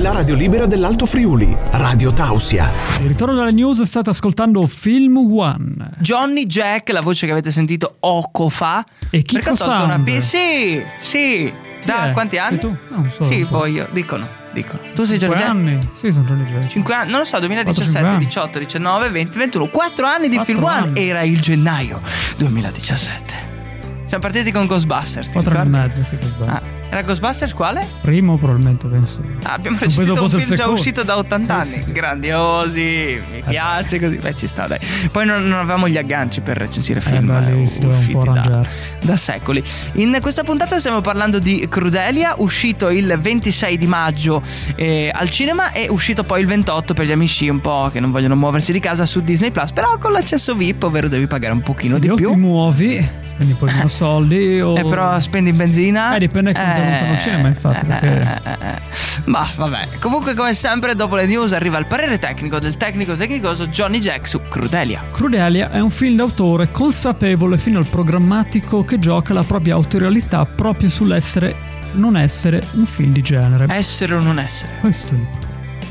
la 0.00 0.12
radio 0.12 0.36
libera 0.36 0.66
dell'Alto 0.66 1.06
Friuli, 1.06 1.56
Radio 1.72 2.12
Tausia. 2.12 2.70
Il 3.00 3.08
ritorno 3.08 3.34
dalle 3.34 3.50
news 3.50 3.82
state 3.82 4.10
ascoltando 4.10 4.64
Film 4.68 5.16
One. 5.16 5.90
Johnny 5.98 6.46
Jack, 6.46 6.90
la 6.90 7.00
voce 7.00 7.26
che 7.26 7.32
avete 7.32 7.50
sentito 7.50 7.96
poco 7.98 8.48
fa. 8.48 8.84
E 9.10 9.22
perché 9.22 9.50
ha 9.50 9.54
tolto 9.56 9.82
una. 9.82 9.98
P- 9.98 10.18
Sì, 10.20 10.80
sì. 11.00 11.52
Da 11.84 12.02
Chi 12.04 12.08
è? 12.10 12.12
quanti 12.12 12.38
anni? 12.38 12.60
Sei 12.60 12.70
tu? 12.70 12.76
No, 12.90 12.96
non 13.00 13.10
so, 13.10 13.24
sì, 13.24 13.34
non 13.38 13.42
so. 13.42 13.48
poi 13.50 13.72
io. 13.72 13.88
Dicono, 13.90 14.28
dicono. 14.52 14.78
Tu 14.94 15.02
sei 15.02 15.18
Johnny 15.18 15.36
Cinque 15.36 15.36
Jack? 15.36 15.48
anni? 15.50 15.88
Sì, 15.94 16.12
sono 16.12 16.26
Johnny 16.26 16.44
Jack. 16.44 16.68
5 16.68 16.94
anni, 16.94 17.10
non 17.10 17.18
lo 17.18 17.24
so, 17.26 17.40
2017, 17.40 17.98
4-5 18.00 18.06
anni. 18.06 18.24
18, 18.24 18.58
19, 18.60 19.08
20, 19.10 19.36
21, 19.38 19.66
4 19.66 20.06
anni 20.06 20.28
di 20.28 20.36
Quattro 20.36 20.54
Film 20.54 20.64
One. 20.64 20.76
anni. 20.76 21.08
Era 21.08 21.22
il 21.22 21.40
gennaio 21.40 22.00
2017. 22.36 23.34
Siamo 24.04 24.22
partiti 24.22 24.52
con 24.52 24.66
Ghostbusters. 24.66 25.26
ti 25.26 25.32
Quattro 25.32 25.58
anni 25.58 25.66
e 25.66 25.70
mezzo, 25.80 26.04
sì, 26.04 26.16
sbaglio. 26.22 26.52
Ah, 26.52 26.62
era 26.90 27.02
Ghostbusters 27.02 27.52
quale? 27.54 27.86
Primo 28.00 28.36
probabilmente 28.38 28.86
penso. 28.88 29.20
Ah, 29.42 29.52
abbiamo 29.54 29.76
recensito 29.80 30.20
un 30.22 30.28
film 30.28 30.40
il 30.42 30.56
già 30.56 30.68
uscito 30.68 31.02
da 31.02 31.16
80 31.18 31.62
Sì, 31.62 31.72
anni. 31.72 31.78
sì, 31.78 31.82
sì. 31.84 31.92
Grandiosi, 31.92 33.20
mi 33.32 33.42
piace 33.46 33.98
così. 34.00 34.16
Beh, 34.16 34.34
ci 34.36 34.46
sta, 34.46 34.66
dai. 34.66 34.78
Poi 35.12 35.26
non, 35.26 35.46
non 35.46 35.58
avevamo 35.58 35.88
gli 35.88 35.96
agganci 35.96 36.40
per 36.40 36.56
recensire 36.56 37.00
film. 37.00 37.26
beh, 37.26 37.52
lì 37.52 37.62
eh, 37.62 37.66
si 37.66 37.78
doveva 37.80 38.00
un 38.00 38.08
po' 38.10 38.32
da- 38.32 38.66
da 39.00 39.16
secoli. 39.16 39.62
In 39.94 40.16
questa 40.20 40.42
puntata 40.42 40.78
stiamo 40.78 41.00
parlando 41.00 41.38
di 41.38 41.66
Crudelia, 41.68 42.34
uscito 42.38 42.88
il 42.88 43.18
26 43.20 43.76
di 43.76 43.86
maggio 43.86 44.42
eh, 44.76 45.10
al 45.12 45.30
cinema 45.30 45.72
e 45.72 45.88
uscito 45.88 46.24
poi 46.24 46.40
il 46.40 46.46
28 46.46 46.94
per 46.94 47.06
gli 47.06 47.12
amici 47.12 47.48
un 47.48 47.60
po' 47.60 47.90
che 47.92 48.00
non 48.00 48.10
vogliono 48.10 48.34
muoversi 48.36 48.72
di 48.72 48.80
casa 48.80 49.04
su 49.06 49.20
Disney 49.20 49.50
Plus, 49.50 49.72
però 49.72 49.98
con 49.98 50.12
l'accesso 50.12 50.54
VIP, 50.54 50.84
ovvero 50.84 51.08
devi 51.08 51.26
pagare 51.26 51.52
un 51.52 51.60
pochino 51.60 51.98
di 51.98 52.08
o 52.08 52.14
più. 52.14 52.30
ti 52.30 52.36
muovi, 52.36 53.06
spendi 53.24 53.52
un 53.52 53.58
po' 53.58 53.66
meno 53.66 53.88
soldi 53.88 54.60
o... 54.60 54.76
Eh, 54.76 54.84
però 54.84 55.18
spendi 55.20 55.50
in 55.50 55.56
benzina. 55.56 56.14
Eh, 56.16 56.18
dipende 56.20 56.52
quanto 56.52 56.77
lontano 56.78 57.12
il 57.12 57.18
cinema, 57.18 57.48
infatti, 57.48 57.86
perché- 57.86 58.40
eh, 58.44 58.50
eh, 58.50 58.56
eh. 58.60 58.80
Ma 59.24 59.46
vabbè. 59.54 59.88
Comunque, 60.00 60.34
come 60.34 60.54
sempre, 60.54 60.94
dopo 60.94 61.16
le 61.16 61.26
news 61.26 61.52
arriva 61.52 61.78
il 61.78 61.86
parere 61.86 62.18
tecnico 62.18 62.58
del 62.58 62.76
tecnico 62.76 63.14
tecnicoso 63.14 63.66
Johnny 63.66 63.98
Jack 63.98 64.26
su 64.26 64.40
Crudelia. 64.48 65.04
Crudelia 65.12 65.70
è 65.70 65.80
un 65.80 65.90
film 65.90 66.16
d'autore 66.16 66.70
consapevole 66.70 67.58
fino 67.58 67.78
al 67.78 67.86
programmatico 67.86 68.84
che 68.84 68.98
gioca 68.98 69.32
la 69.32 69.42
propria 69.42 69.74
autorialità 69.74 70.44
proprio 70.44 70.88
sull'essere 70.88 71.76
non 71.92 72.16
essere 72.16 72.66
un 72.74 72.86
film 72.86 73.12
di 73.12 73.22
genere. 73.22 73.66
Essere 73.68 74.14
o 74.14 74.20
non 74.20 74.38
essere. 74.38 74.74
Questo 74.80 75.14
è 75.14 75.16
il 75.16 75.24
punto. 75.24 75.37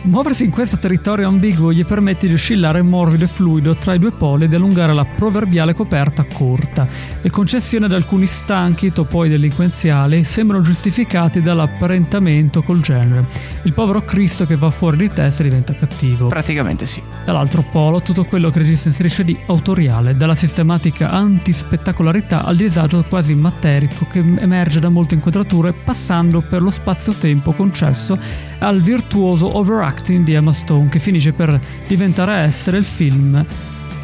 Muoversi 0.03 0.45
in 0.45 0.51
questo 0.51 0.77
territorio 0.77 1.27
ambiguo 1.27 1.73
gli 1.73 1.83
permette 1.83 2.27
di 2.27 2.33
oscillare 2.33 2.81
morbido 2.81 3.25
e 3.25 3.27
fluido 3.27 3.75
tra 3.75 3.93
i 3.93 3.99
due 3.99 4.11
poli 4.11 4.45
ed 4.45 4.53
allungare 4.53 4.93
la 4.93 5.03
proverbiale 5.03 5.73
coperta 5.73 6.23
corta. 6.23 6.87
Le 7.21 7.29
concessioni 7.29 7.85
ad 7.85 7.91
alcuni 7.91 8.25
stanchi 8.25 8.93
topoi 8.93 9.27
delinquenziali 9.27 10.23
sembrano 10.23 10.63
giustificati 10.63 11.41
dall'apparentamento 11.41 12.61
col 12.61 12.79
genere. 12.79 13.25
Il 13.63 13.73
povero 13.73 14.03
Cristo 14.03 14.45
che 14.45 14.55
va 14.55 14.69
fuori 14.69 14.97
di 14.97 15.09
testa 15.09 15.43
diventa 15.43 15.73
cattivo. 15.73 16.27
Praticamente 16.27 16.85
sì. 16.85 17.01
Dall'altro 17.25 17.65
polo, 17.69 18.01
tutto 18.01 18.23
quello 18.23 18.49
che 18.49 18.59
regista 18.59 18.87
inserisce 18.87 19.25
di 19.25 19.37
autoriale, 19.47 20.15
dalla 20.15 20.35
sistematica 20.35 21.11
antispettacolarità 21.11 22.45
al 22.45 22.55
disagio 22.55 23.03
quasi 23.03 23.35
materico 23.35 24.07
che 24.09 24.19
emerge 24.19 24.79
da 24.79 24.89
molte 24.89 25.15
inquadrature, 25.15 25.73
passando 25.73 26.41
per 26.41 26.61
lo 26.61 26.69
spazio-tempo 26.69 27.51
concesso 27.51 28.17
al 28.59 28.81
virtuoso 28.81 29.57
overacting 29.87 30.23
di 30.23 30.33
Emma 30.33 30.51
Stone, 30.51 30.89
che 30.89 30.99
finisce 30.99 31.31
per 31.31 31.59
diventare 31.87 32.39
essere 32.39 32.77
il 32.77 32.83
film 32.83 33.45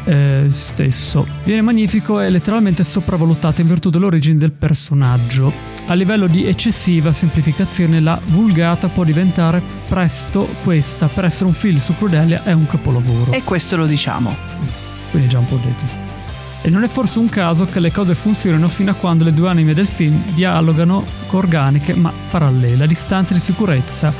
eh, 0.04 0.46
stesso. 0.48 1.26
Viene 1.44 1.62
magnifico 1.62 2.20
e 2.20 2.30
letteralmente 2.30 2.84
sopravvalutato 2.84 3.60
in 3.60 3.66
virtù 3.66 3.90
dell'origine 3.90 4.36
del 4.36 4.52
personaggio. 4.52 5.52
A 5.86 5.94
livello 5.94 6.26
di 6.26 6.46
eccessiva 6.46 7.12
semplificazione, 7.12 8.00
la 8.00 8.18
vulgata 8.24 8.88
può 8.88 9.04
diventare 9.04 9.62
presto 9.86 10.48
questa. 10.62 11.08
Per 11.08 11.24
essere 11.24 11.46
un 11.46 11.54
film 11.54 11.76
su 11.76 11.94
Crudelia 11.94 12.42
è 12.42 12.52
un 12.52 12.66
capolavoro. 12.66 13.32
E 13.32 13.42
questo 13.42 13.76
lo 13.76 13.86
diciamo. 13.86 14.34
Quindi 15.10 15.28
già 15.28 15.38
un 15.38 15.46
po' 15.46 15.60
detto. 15.62 16.02
E 16.62 16.70
non 16.70 16.82
è 16.82 16.88
forse 16.88 17.18
un 17.18 17.28
caso 17.28 17.66
che 17.66 17.78
le 17.78 17.92
cose 17.92 18.14
funzionino 18.14 18.68
fino 18.68 18.90
a 18.90 18.94
quando 18.94 19.22
le 19.22 19.34
due 19.34 19.50
anime 19.50 19.74
del 19.74 19.86
film 19.86 20.24
dialogano 20.32 21.04
organiche 21.30 21.94
ma 21.94 22.10
parallele, 22.30 22.84
a 22.84 22.86
distanze 22.86 23.34
di 23.34 23.40
sicurezza, 23.40 24.14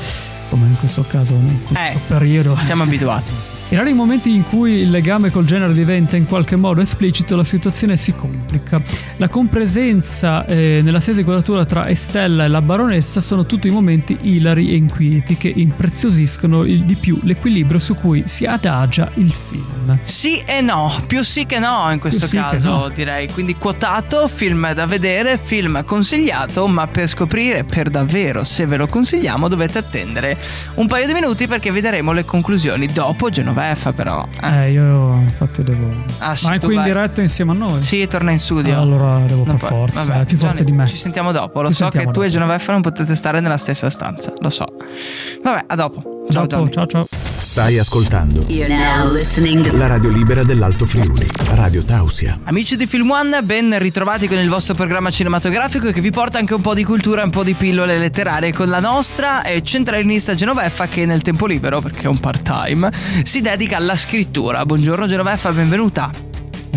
come 0.55 0.67
in 0.67 0.77
questo 0.77 1.03
caso, 1.03 1.33
in 1.33 1.59
questo 1.65 1.97
Eh, 1.97 1.99
periodo. 2.07 2.55
Siamo 2.57 2.83
abituati. 2.83 3.33
In 3.69 3.79
rari 3.79 3.93
momenti 3.93 4.33
in 4.33 4.43
cui 4.43 4.73
il 4.81 4.91
legame 4.91 5.31
col 5.31 5.43
genere 5.43 5.73
diventa 5.73 6.15
in 6.15 6.27
qualche 6.27 6.55
modo 6.55 6.81
esplicito, 6.81 7.35
la 7.35 7.43
situazione 7.43 7.97
si 7.97 8.13
complica. 8.13 8.79
La 9.17 9.27
compresenza 9.27 10.45
eh, 10.45 10.81
nella 10.83 10.99
stessa 10.99 11.19
inquadratura 11.19 11.65
tra 11.65 11.89
Estella 11.89 12.43
e 12.45 12.47
la 12.47 12.61
baronessa 12.61 13.19
sono 13.21 13.47
tutti 13.47 13.67
i 13.67 13.71
momenti 13.71 14.17
ilari 14.21 14.69
e 14.71 14.75
inquieti 14.75 15.35
che 15.35 15.51
impreziosiscono 15.53 16.63
di 16.63 16.95
più 16.99 17.19
l'equilibrio 17.23 17.79
su 17.79 17.95
cui 17.95 18.23
si 18.27 18.45
adagia 18.45 19.09
il 19.15 19.33
film. 19.33 19.97
Sì 20.03 20.43
e 20.45 20.61
no, 20.61 20.93
più 21.07 21.23
sì 21.23 21.47
che 21.47 21.57
no 21.57 21.89
in 21.91 21.99
questo 21.99 22.27
Più 22.27 22.37
sì 22.37 22.37
caso 22.37 22.69
no. 22.69 22.89
direi. 22.89 23.27
Quindi 23.31 23.55
quotato, 23.55 24.27
film 24.27 24.73
da 24.73 24.85
vedere, 24.85 25.39
film 25.39 25.83
consigliato, 25.83 26.67
ma 26.67 26.85
per 26.85 27.07
scoprire 27.07 27.63
per 27.63 27.89
davvero 27.89 28.43
se 28.43 28.67
ve 28.67 28.77
lo 28.77 28.85
consigliamo 28.85 29.47
dovete 29.47 29.79
attendere 29.79 30.37
un 30.75 30.85
paio 30.85 31.07
di 31.07 31.13
minuti 31.13 31.47
perché 31.47 31.71
vi 31.71 31.81
daremo 31.81 32.11
le 32.11 32.25
conclusioni 32.25 32.85
dopo 32.87 33.29
Genoveffa 33.55 33.93
però. 33.93 34.27
Eh, 34.41 34.63
Eh, 34.65 34.71
io 34.71 35.13
infatti 35.15 35.63
devo... 35.63 35.93
Ah, 36.19 36.35
sì, 36.35 36.47
Ma 36.47 36.55
è 36.55 36.59
qui 36.59 36.75
in 36.75 36.81
vai. 36.81 36.91
diretta 36.91 37.21
insieme 37.21 37.51
a 37.51 37.55
noi? 37.55 37.81
Sì, 37.81 38.05
torna 38.07 38.31
in 38.31 38.39
studio. 38.39 38.79
Allora 38.79 39.19
devo 39.25 39.43
Non 39.45 39.57
per 39.57 39.69
forza, 39.69 40.03
vabbè, 40.03 40.21
è 40.21 40.25
più 40.25 40.37
forte 40.37 40.55
Gianni, 40.57 40.69
di 40.71 40.77
me. 40.77 40.87
Ci 40.87 40.97
sentiamo 40.97 41.31
dopo. 41.31 41.61
Lo 41.61 41.69
Ci 41.69 41.73
so 41.75 41.85
che 41.85 41.91
sentiamo 41.91 42.11
tu 42.11 42.19
e 42.19 42.25
dopo. 42.25 42.33
Genoveffa 42.37 42.71
non 42.73 42.81
potete 42.81 43.15
stare 43.15 43.39
nella 43.39 43.57
stessa 43.57 43.89
stanza. 43.89 44.33
Lo 44.39 44.49
so. 44.49 44.65
Vabbè, 45.41 45.63
a 45.67 45.75
dopo. 45.75 46.23
Ciao 46.29 46.45
Dopo, 46.45 46.69
ciao 46.69 46.85
ciao. 46.87 47.24
Stai 47.55 47.79
ascoltando 47.79 48.43
You're 48.49 48.67
now 48.67 49.09
listening 49.13 49.65
to 49.65 49.77
la 49.77 49.87
radio 49.87 50.09
libera 50.09 50.43
dell'Alto 50.43 50.85
Friuli, 50.85 51.25
Radio 51.51 51.85
Tausia. 51.85 52.37
Amici 52.43 52.75
di 52.75 52.85
Film 52.85 53.09
One, 53.09 53.41
ben 53.43 53.79
ritrovati 53.79 54.27
con 54.27 54.37
il 54.39 54.49
vostro 54.49 54.73
programma 54.73 55.09
cinematografico 55.09 55.89
che 55.93 56.01
vi 56.01 56.11
porta 56.11 56.37
anche 56.37 56.53
un 56.53 56.59
po' 56.59 56.73
di 56.73 56.83
cultura, 56.83 57.23
un 57.23 57.29
po' 57.29 57.45
di 57.45 57.53
pillole 57.53 57.97
letterarie 57.97 58.51
con 58.51 58.67
la 58.67 58.81
nostra 58.81 59.41
eh, 59.43 59.63
centralinista 59.63 60.33
Genoveffa 60.33 60.89
che 60.89 61.05
nel 61.05 61.21
tempo 61.21 61.45
libero, 61.45 61.79
perché 61.79 62.01
è 62.01 62.07
un 62.07 62.19
part-time, 62.19 62.91
si 63.23 63.39
dedica 63.39 63.77
alla 63.77 63.95
scrittura. 63.95 64.65
Buongiorno 64.65 65.07
Genoveffa, 65.07 65.53
benvenuta. 65.53 66.24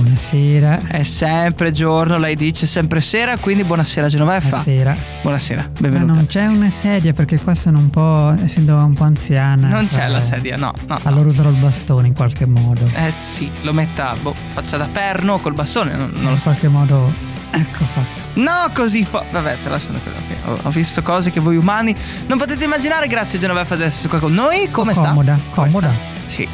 Buonasera. 0.02 0.82
È 0.86 1.02
sempre 1.02 1.72
giorno, 1.72 2.18
lei 2.18 2.36
dice 2.36 2.66
sempre 2.66 3.00
sera, 3.00 3.36
quindi 3.36 3.64
buonasera 3.64 4.06
Genoveffa. 4.06 4.48
Buonasera. 4.62 4.96
Buonasera, 5.22 5.62
Ma 5.62 5.70
benvenuta. 5.80 6.12
non 6.12 6.26
c'è 6.26 6.46
una 6.46 6.70
sedia 6.70 7.12
perché 7.12 7.40
qua 7.40 7.52
sono 7.56 7.78
un 7.80 7.90
po'. 7.90 8.32
essendo 8.44 8.76
un 8.76 8.94
po' 8.94 9.02
anziana. 9.02 9.66
Non 9.66 9.88
c'è 9.88 10.04
eh, 10.04 10.08
la 10.08 10.20
sedia, 10.20 10.56
no, 10.56 10.72
no. 10.86 10.94
no. 10.94 11.00
Allora 11.02 11.28
userò 11.30 11.50
il 11.50 11.56
bastone 11.56 12.06
in 12.06 12.14
qualche 12.14 12.46
modo. 12.46 12.88
Eh 12.94 13.12
sì, 13.18 13.50
lo 13.62 13.72
metta, 13.72 14.14
boh, 14.22 14.36
faccia 14.52 14.76
da 14.76 14.86
perno 14.86 15.38
col 15.40 15.54
bastone, 15.54 15.96
non, 15.96 16.10
non 16.14 16.22
lo 16.22 16.30
in 16.30 16.36
so. 16.38 16.42
qualche 16.44 16.68
modo. 16.68 17.12
Ecco 17.50 17.84
fatto. 17.84 18.20
No, 18.34 18.70
così 18.72 19.04
fa. 19.04 19.24
Vabbè, 19.28 19.56
però 19.64 19.78
sono 19.80 19.98
quello 19.98 20.18
che. 20.28 20.36
Ho, 20.46 20.58
ho 20.62 20.70
visto 20.70 21.02
cose 21.02 21.32
che 21.32 21.40
voi 21.40 21.56
umani 21.56 21.92
non 22.28 22.38
potete 22.38 22.64
immaginare. 22.64 23.08
Grazie 23.08 23.40
Genoveffa 23.40 23.74
di 23.74 23.82
essere 23.82 24.08
qua 24.10 24.20
con 24.20 24.32
noi. 24.32 24.68
Come 24.70 24.92
sta? 24.94 25.08
comoda, 25.08 25.36
Come 25.50 25.66
comoda. 25.70 25.90
sta? 25.90 26.00
Sì. 26.26 26.48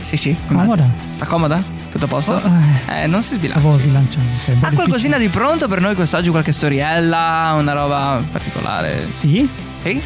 Sì, 0.00 0.16
sì. 0.18 0.36
Comoda. 0.46 0.82
immagino. 0.82 1.14
Sta 1.14 1.24
comoda? 1.24 1.78
Tutto 1.90 2.04
a 2.04 2.08
posto? 2.08 2.32
Oh, 2.34 2.50
eh. 2.88 3.02
Eh, 3.02 3.06
non 3.06 3.22
si 3.22 3.34
sbilancia. 3.34 3.60
Stavo 3.60 3.78
sbilanciando. 3.78 4.30
Ha 4.66 4.70
qualcosina 4.72 5.16
difficile. 5.16 5.18
di 5.18 5.28
pronto 5.28 5.68
per 5.68 5.80
noi 5.80 5.94
quest'oggi? 5.94 6.30
Qualche 6.30 6.52
storiella? 6.52 7.54
Una 7.58 7.72
roba 7.72 8.22
particolare? 8.30 9.08
Sì? 9.20 9.48
Sì? 9.82 10.00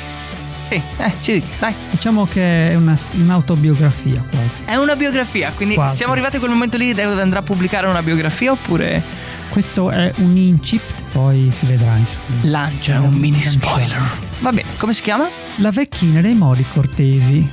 Sì, 0.66 0.80
eh, 0.96 1.12
ci 1.20 1.32
dica, 1.34 1.46
dai. 1.58 1.74
Diciamo 1.90 2.24
che 2.26 2.70
è 2.70 2.74
una- 2.74 2.96
un'autobiografia 3.12 4.24
quasi. 4.30 4.62
È 4.64 4.76
una 4.76 4.96
biografia, 4.96 5.52
quindi 5.54 5.74
Quasi. 5.74 5.96
siamo 5.96 6.12
arrivati 6.12 6.36
a 6.36 6.38
quel 6.38 6.50
momento 6.52 6.78
lì 6.78 6.94
dove 6.94 7.20
andrà 7.20 7.40
a 7.40 7.42
pubblicare 7.42 7.86
una 7.86 8.02
biografia 8.02 8.52
oppure 8.52 9.02
Questo 9.50 9.90
è 9.90 10.10
un 10.16 10.36
incipit, 10.36 11.02
poi 11.12 11.50
si 11.52 11.66
vedrà 11.66 11.94
insomma. 11.96 12.38
lancia 12.50 12.98
un 13.00 13.12
mini 13.12 13.40
spoiler? 13.42 14.00
Va 14.40 14.52
bene, 14.52 14.68
come 14.78 14.94
si 14.94 15.02
chiama? 15.02 15.28
La 15.56 15.70
vecchina 15.70 16.20
dei 16.22 16.34
modi 16.34 16.64
cortesi. 16.72 17.46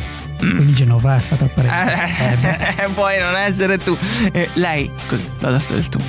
Quindi 0.49 0.73
Genoveffa 0.73 1.35
tra 1.35 1.47
parentesi. 1.47 2.13
Eh, 2.23 2.35
beh. 2.37 2.57
Mm. 2.57 2.79
Eh, 2.79 2.89
puoi 2.93 3.19
non 3.19 3.35
essere 3.35 3.77
tu. 3.77 3.95
Eh, 4.31 4.49
lei, 4.55 4.89
scusi, 5.07 5.23
l'ho 5.39 5.51
dato 5.51 5.73
del 5.73 5.87
tu. 5.89 5.99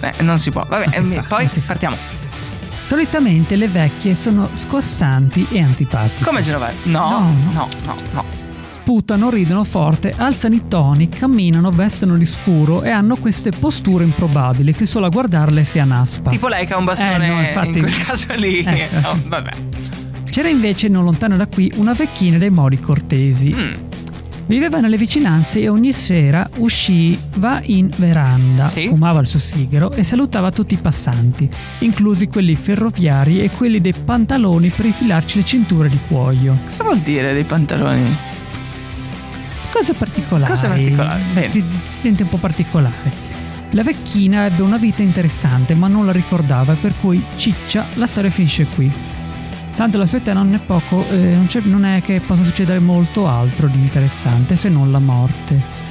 Eh, 0.00 0.12
non 0.22 0.38
si 0.38 0.50
può. 0.50 0.64
Vabbè, 0.68 0.98
Non 1.00 1.10
si 1.10 1.16
eh, 1.16 1.22
fa, 1.22 1.36
poi 1.36 1.48
partiamo. 1.66 1.96
Solitamente 2.84 3.56
le 3.56 3.68
vecchie 3.68 4.14
sono 4.14 4.50
scossanti 4.52 5.46
e 5.50 5.60
antipatiche. 5.62 6.22
Come 6.24 6.42
Genoveffa? 6.42 6.88
No, 6.90 7.08
No, 7.08 7.18
no. 7.18 7.50
no, 7.52 7.68
no, 7.86 7.96
no. 8.12 8.24
Sputano, 8.68 9.30
ridono 9.30 9.64
forte, 9.64 10.12
alzano 10.14 10.54
i 10.56 10.64
toni, 10.68 11.08
camminano, 11.08 11.70
vestono 11.70 12.16
di 12.18 12.26
scuro 12.26 12.82
e 12.82 12.90
hanno 12.90 13.16
queste 13.16 13.50
posture 13.50 14.04
improbabili 14.04 14.74
che 14.74 14.84
solo 14.84 15.06
a 15.06 15.08
guardarle 15.08 15.64
si 15.64 15.78
anaspa. 15.78 16.28
Tipo 16.28 16.48
lei 16.48 16.66
che 16.66 16.74
ha 16.74 16.76
un 16.76 16.84
bastone 16.84 17.24
Eh, 17.26 17.28
no, 17.30 17.40
infatti- 17.40 17.68
in 17.68 17.78
quel 17.80 18.04
caso 18.04 18.26
lì. 18.34 18.58
Ecco. 18.66 19.00
No, 19.00 19.18
vabbè. 19.26 19.50
C'era 20.34 20.48
invece 20.48 20.88
non 20.88 21.04
lontano 21.04 21.36
da 21.36 21.46
qui 21.46 21.70
una 21.76 21.92
vecchina 21.92 22.38
dei 22.38 22.50
modi 22.50 22.80
cortesi. 22.80 23.54
Mm, 23.54 23.72
Viveva 24.46 24.80
nelle 24.80 24.96
vicinanze 24.96 25.60
e 25.60 25.68
ogni 25.68 25.92
sera 25.92 26.50
usciva 26.56 27.60
in 27.62 27.88
veranda, 27.98 28.66
Sì. 28.66 28.88
fumava 28.88 29.20
il 29.20 29.28
suo 29.28 29.38
sigaro 29.38 29.92
e 29.92 30.02
salutava 30.02 30.50
tutti 30.50 30.74
i 30.74 30.78
passanti, 30.78 31.48
inclusi 31.78 32.26
quelli 32.26 32.56
ferroviari 32.56 33.44
e 33.44 33.50
quelli 33.50 33.80
dei 33.80 33.94
pantaloni 33.94 34.70
per 34.70 34.86
infilarci 34.86 35.36
le 35.36 35.44
cinture 35.44 35.88
di 35.88 36.00
cuoio. 36.08 36.58
Cosa 36.66 36.82
vuol 36.82 36.98
dire 36.98 37.32
dei 37.32 37.44
pantaloni? 37.44 38.16
Cose 39.70 39.94
particolari. 39.94 40.50
Cose 40.50 40.66
particolari, 40.66 41.22
bene. 41.32 41.64
Un 42.02 42.28
po' 42.28 42.38
particolare. 42.38 43.12
La 43.70 43.84
vecchina 43.84 44.46
ebbe 44.46 44.62
una 44.62 44.78
vita 44.78 45.00
interessante, 45.02 45.74
ma 45.76 45.86
non 45.86 46.04
la 46.04 46.12
ricordava, 46.12 46.74
per 46.74 46.94
cui 47.00 47.24
ciccia, 47.36 47.86
la 47.94 48.06
storia 48.06 48.30
finisce 48.30 48.66
qui. 48.66 49.13
Tanto 49.76 49.98
la 49.98 50.06
sua 50.06 50.18
età 50.18 50.32
non 50.32 50.54
è 50.54 50.58
poco, 50.60 51.04
eh, 51.10 51.16
non, 51.16 51.48
non 51.64 51.84
è 51.84 52.00
che 52.00 52.20
possa 52.20 52.44
succedere 52.44 52.78
molto 52.78 53.26
altro 53.26 53.66
di 53.66 53.78
interessante 53.78 54.54
se 54.56 54.68
non 54.68 54.90
la 54.92 55.00
morte. 55.00 55.82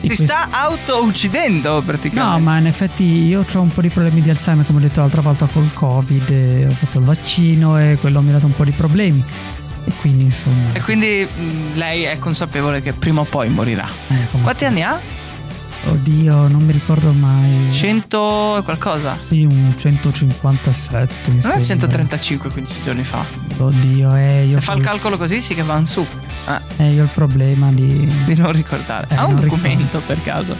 Si 0.00 0.06
questo- 0.08 0.24
sta 0.26 0.48
auto-uccidendo 0.50 1.80
praticamente. 1.84 2.38
No, 2.38 2.44
ma 2.44 2.58
in 2.58 2.66
effetti 2.66 3.04
io 3.04 3.44
ho 3.50 3.60
un 3.60 3.70
po' 3.72 3.80
di 3.80 3.88
problemi 3.88 4.20
di 4.20 4.28
Alzheimer, 4.30 4.66
come 4.66 4.78
ho 4.78 4.82
detto 4.82 5.00
l'altra 5.00 5.20
volta 5.22 5.46
col 5.46 5.72
Covid, 5.72 6.66
ho 6.68 6.72
fatto 6.72 6.98
il 6.98 7.04
vaccino 7.04 7.78
e 7.78 7.96
quello 8.00 8.20
mi 8.20 8.30
ha 8.30 8.32
dato 8.32 8.46
un 8.46 8.54
po' 8.54 8.64
di 8.64 8.72
problemi. 8.72 9.22
E 9.84 9.90
quindi 10.00 10.24
insomma... 10.24 10.72
E 10.74 10.80
quindi 10.80 11.26
mm, 11.26 11.74
lei 11.76 12.02
è 12.02 12.18
consapevole 12.18 12.82
che 12.82 12.92
prima 12.92 13.20
o 13.20 13.24
poi 13.24 13.48
morirà. 13.48 13.88
eh, 14.08 14.26
Quanti 14.42 14.64
anni 14.64 14.82
ha? 14.82 15.00
Oddio, 15.84 16.48
non 16.48 16.62
mi 16.64 16.72
ricordo 16.72 17.12
mai. 17.12 17.72
100 17.72 18.58
e 18.58 18.62
qualcosa? 18.62 19.18
Sì, 19.20 19.44
un 19.44 19.74
157. 19.76 21.30
Mi 21.32 21.40
Non 21.42 21.52
è 21.52 21.62
sembra. 21.62 21.64
135 21.88 22.50
15 22.50 22.82
giorni 22.82 23.02
fa. 23.04 23.24
Oddio, 23.58 24.14
eh, 24.14 24.44
io, 24.46 24.58
Se 24.58 24.64
fa 24.64 24.74
il 24.74 24.82
calcolo 24.82 25.16
così 25.16 25.40
sì 25.40 25.54
che 25.54 25.62
va 25.62 25.84
su. 25.84 26.06
Ah, 26.46 26.60
eh, 26.78 26.92
io 26.92 27.02
ho 27.02 27.04
il 27.04 27.10
problema 27.12 27.70
di. 27.72 27.86
di 28.24 28.34
non 28.36 28.52
ricordare. 28.52 29.06
Eh, 29.10 29.16
ha 29.16 29.26
un 29.26 29.36
documento 29.40 30.00
per 30.06 30.22
caso? 30.22 30.54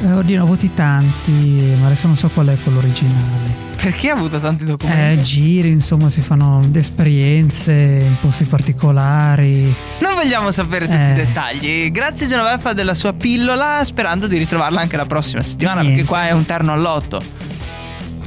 Eh, 0.00 0.10
oddio, 0.12 0.36
ne 0.36 0.40
ho 0.40 0.44
avuti 0.44 0.72
tanti, 0.72 1.76
ma 1.78 1.86
adesso 1.86 2.06
non 2.06 2.16
so 2.16 2.28
qual 2.30 2.46
è 2.48 2.58
quello 2.62 2.78
originale. 2.78 3.70
Perché 3.82 4.10
ha 4.10 4.14
avuto 4.14 4.38
tanti 4.38 4.62
Eh, 4.62 4.66
documenti? 4.66 5.22
giri, 5.24 5.68
insomma, 5.70 6.08
si 6.08 6.20
fanno 6.20 6.68
esperienze 6.74 7.72
in 7.72 8.16
posti 8.20 8.44
particolari. 8.44 9.74
Non 9.98 10.14
vogliamo 10.14 10.52
sapere 10.52 10.86
tutti 10.86 10.96
Eh. 10.98 11.10
i 11.10 11.14
dettagli. 11.14 11.90
Grazie 11.90 12.28
Genoveffa 12.28 12.74
della 12.74 12.94
sua 12.94 13.12
pillola, 13.12 13.80
sperando 13.84 14.28
di 14.28 14.38
ritrovarla 14.38 14.80
anche 14.80 14.96
la 14.96 15.06
prossima 15.06 15.42
settimana, 15.42 15.80
Niente. 15.80 15.96
perché 16.02 16.08
qua 16.08 16.28
è 16.28 16.30
un 16.30 16.44
terno 16.46 16.72
all'otto. 16.72 17.20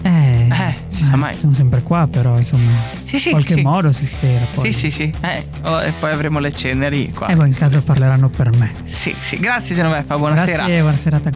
Eh, 0.01 0.47
Eh, 0.51 0.75
si 0.89 1.03
sa 1.05 1.15
mai. 1.15 1.35
Sono 1.35 1.53
sempre 1.53 1.81
qua, 1.81 2.05
però, 2.11 2.37
insomma. 2.37 2.71
Sì, 3.05 3.17
sì, 3.17 3.29
in 3.29 3.35
qualche 3.35 3.53
sì. 3.55 3.61
modo 3.61 3.91
si 3.93 4.05
spera. 4.05 4.45
Poi. 4.53 4.71
Sì, 4.73 4.77
sì, 4.77 4.91
sì. 4.91 5.13
Eh, 5.21 5.47
oh, 5.63 5.81
e 5.81 5.93
poi 5.93 6.11
avremo 6.11 6.39
le 6.39 6.53
ceneri 6.53 7.11
qua. 7.13 7.27
E 7.27 7.35
poi 7.35 7.47
in 7.47 7.55
caso 7.55 7.81
parleranno 7.81 8.27
per 8.29 8.51
me. 8.57 8.73
Sì, 8.83 9.15
sì. 9.19 9.39
Grazie 9.39 9.73
Genoveffa, 9.73 10.17
buonasera. 10.17 10.57
Grazie, 10.57 10.81
buona 10.81 10.97
serata. 10.97 11.29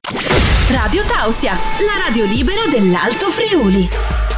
Radio 0.71 1.03
Tausia, 1.03 1.53
la 1.53 2.05
radio 2.07 2.25
libera 2.25 2.61
dell'Alto 2.69 3.29
Friuli. 3.29 3.87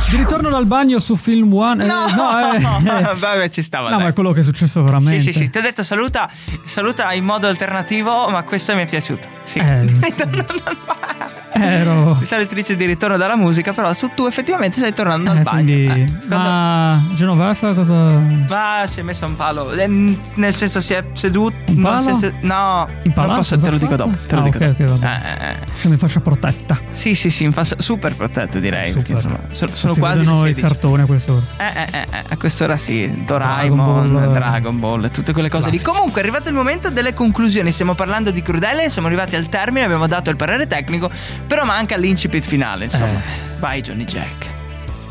Di 0.09 0.17
ritorno 0.17 0.49
dal 0.49 0.65
bagno 0.65 0.99
su 0.99 1.15
Film 1.15 1.53
One. 1.53 1.83
eh, 1.83 1.87
No, 1.87 2.05
no, 2.07 2.53
eh. 2.53 2.59
vabbè, 3.15 3.49
ci 3.49 3.61
stava. 3.61 3.89
No, 3.89 3.95
dai. 3.95 4.03
ma 4.05 4.09
è 4.11 4.13
quello 4.13 4.31
che 4.31 4.41
è 4.41 4.43
successo 4.43 4.81
veramente. 4.83 5.19
Sì, 5.19 5.31
sì, 5.31 5.39
sì, 5.39 5.49
ti 5.49 5.57
ho 5.57 5.61
detto 5.61 5.83
saluta, 5.83 6.29
saluta 6.65 7.11
in 7.13 7.23
modo 7.25 7.47
alternativo, 7.47 8.29
ma 8.29 8.43
questa 8.43 8.73
mi 8.73 8.83
è 8.83 8.87
piaciuta. 8.87 9.27
Sì. 9.43 9.59
Eh, 9.59 9.85
Ritorno 10.01 10.43
dal- 10.43 11.40
Ero. 11.53 12.15
Mi 12.19 12.25
stavi 12.25 12.47
dice 12.53 12.75
di 12.75 12.85
ritorno 12.85 13.17
dalla 13.17 13.35
musica, 13.35 13.73
però 13.73 13.91
su 13.93 14.11
tu 14.15 14.25
effettivamente 14.25 14.77
stai 14.77 14.93
tornando 14.93 15.31
Eh, 15.31 15.33
dal 15.35 15.43
bagno. 15.43 15.63
quindi, 15.63 15.83
Eh, 16.03 16.27
quando- 16.27 16.49
ma 16.49 17.03
Genoveffa 17.13 17.73
cosa. 17.73 17.93
Ma 17.93 18.83
si 18.85 18.99
è 18.99 19.03
messo 19.03 19.25
un 19.25 19.35
palo. 19.35 19.71
Eh, 19.71 19.87
Nel 19.87 20.55
senso 20.55 20.81
si 20.81 20.93
è 20.93 21.03
seduto. 21.13 21.55
Un 21.67 21.81
palo? 21.81 22.09
è 22.09 22.15
se- 22.15 22.33
No, 22.41 22.87
In 23.03 23.11
non 23.15 23.35
posso, 23.35 23.57
te 23.57 23.69
lo 23.69 23.77
dico 23.77 23.95
dopo. 23.95 24.15
Te 24.27 24.35
lo 24.35 24.41
ah, 24.41 24.43
dico 24.45 24.57
ok, 24.57 24.63
dopo. 24.65 24.83
ok, 24.83 24.89
va 24.89 24.95
bene. 24.95 25.23
Eh, 25.39 25.45
eh, 25.47 25.55
eh. 25.83 25.87
Mi 25.89 25.97
faccia 25.97 26.19
protetta. 26.21 26.77
Sì, 26.89 27.15
sì, 27.15 27.29
sì, 27.29 27.45
mi 27.45 27.51
fa 27.51 27.63
super 27.63 28.15
protetta 28.15 28.59
direi. 28.59 28.93
Perché 28.93 29.15
Super. 29.17 29.31
insomma, 29.39 29.53
sono, 29.55 29.71
sono 29.75 29.93
si 29.93 29.99
quasi 29.99 30.17
le 30.17 30.23
vedono 30.23 30.37
i 30.45 30.53
16. 30.53 30.61
cartoni 30.67 31.01
a 31.01 31.05
quest'ora. 31.05 31.41
Eh, 31.57 31.81
eh, 31.91 32.07
eh, 32.11 32.23
a 32.29 32.37
quest'ora 32.37 32.77
sì, 32.77 33.23
Doraemon, 33.25 34.07
Dragon 34.07 34.31
Dragon 34.33 34.79
Ball. 34.79 34.99
Ball, 35.01 35.11
tutte 35.11 35.33
quelle 35.33 35.49
cose 35.49 35.65
lì. 35.69 35.77
Classico. 35.77 35.91
Comunque 35.91 36.21
è 36.21 36.23
arrivato 36.23 36.49
il 36.49 36.55
momento 36.55 36.89
delle 36.89 37.13
conclusioni. 37.13 37.71
Stiamo 37.71 37.93
parlando 37.93 38.31
di 38.31 38.41
Crudele, 38.41 38.89
siamo 38.89 39.07
arrivati 39.07 39.35
al 39.35 39.47
termine, 39.49 39.83
abbiamo 39.85 40.07
dato 40.07 40.29
il 40.29 40.35
parere 40.37 40.65
tecnico, 40.67 41.09
però 41.51 41.65
manca 41.65 41.97
l'incipit 41.97 42.45
finale, 42.45 42.85
insomma. 42.85 43.19
Eh. 43.19 43.59
Vai 43.59 43.81
Johnny 43.81 44.05
Jack. 44.05 44.49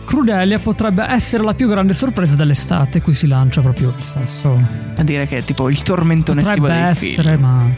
Crudelia 0.06 0.58
potrebbe 0.58 1.04
essere 1.06 1.42
la 1.42 1.52
più 1.52 1.68
grande 1.68 1.92
sorpresa 1.92 2.34
dell'estate. 2.34 3.02
Qui 3.02 3.12
si 3.12 3.26
lancia 3.26 3.60
proprio 3.60 3.92
il 3.94 4.02
sasso. 4.02 4.58
A 4.96 5.02
dire 5.02 5.26
che 5.26 5.36
è 5.36 5.44
tipo 5.44 5.68
il 5.68 5.82
tormentone 5.82 6.40
estivo 6.40 6.66
Potrebbe 6.66 6.82
dei 6.82 6.90
essere, 6.92 7.30
film. 7.32 7.42
ma. 7.42 7.68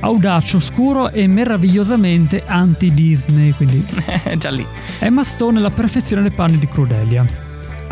Audace, 0.00 0.56
oscuro 0.56 1.10
e 1.10 1.26
meravigliosamente 1.26 2.42
anti-Disney. 2.46 3.52
Quindi 3.52 3.84
Già 4.38 4.48
lì. 4.48 4.66
Emma 4.98 5.22
Stone 5.22 5.58
è 5.58 5.60
la 5.60 5.70
perfezione 5.70 6.22
dei 6.22 6.30
panni 6.30 6.58
di 6.58 6.66
Crudelia. 6.66 7.41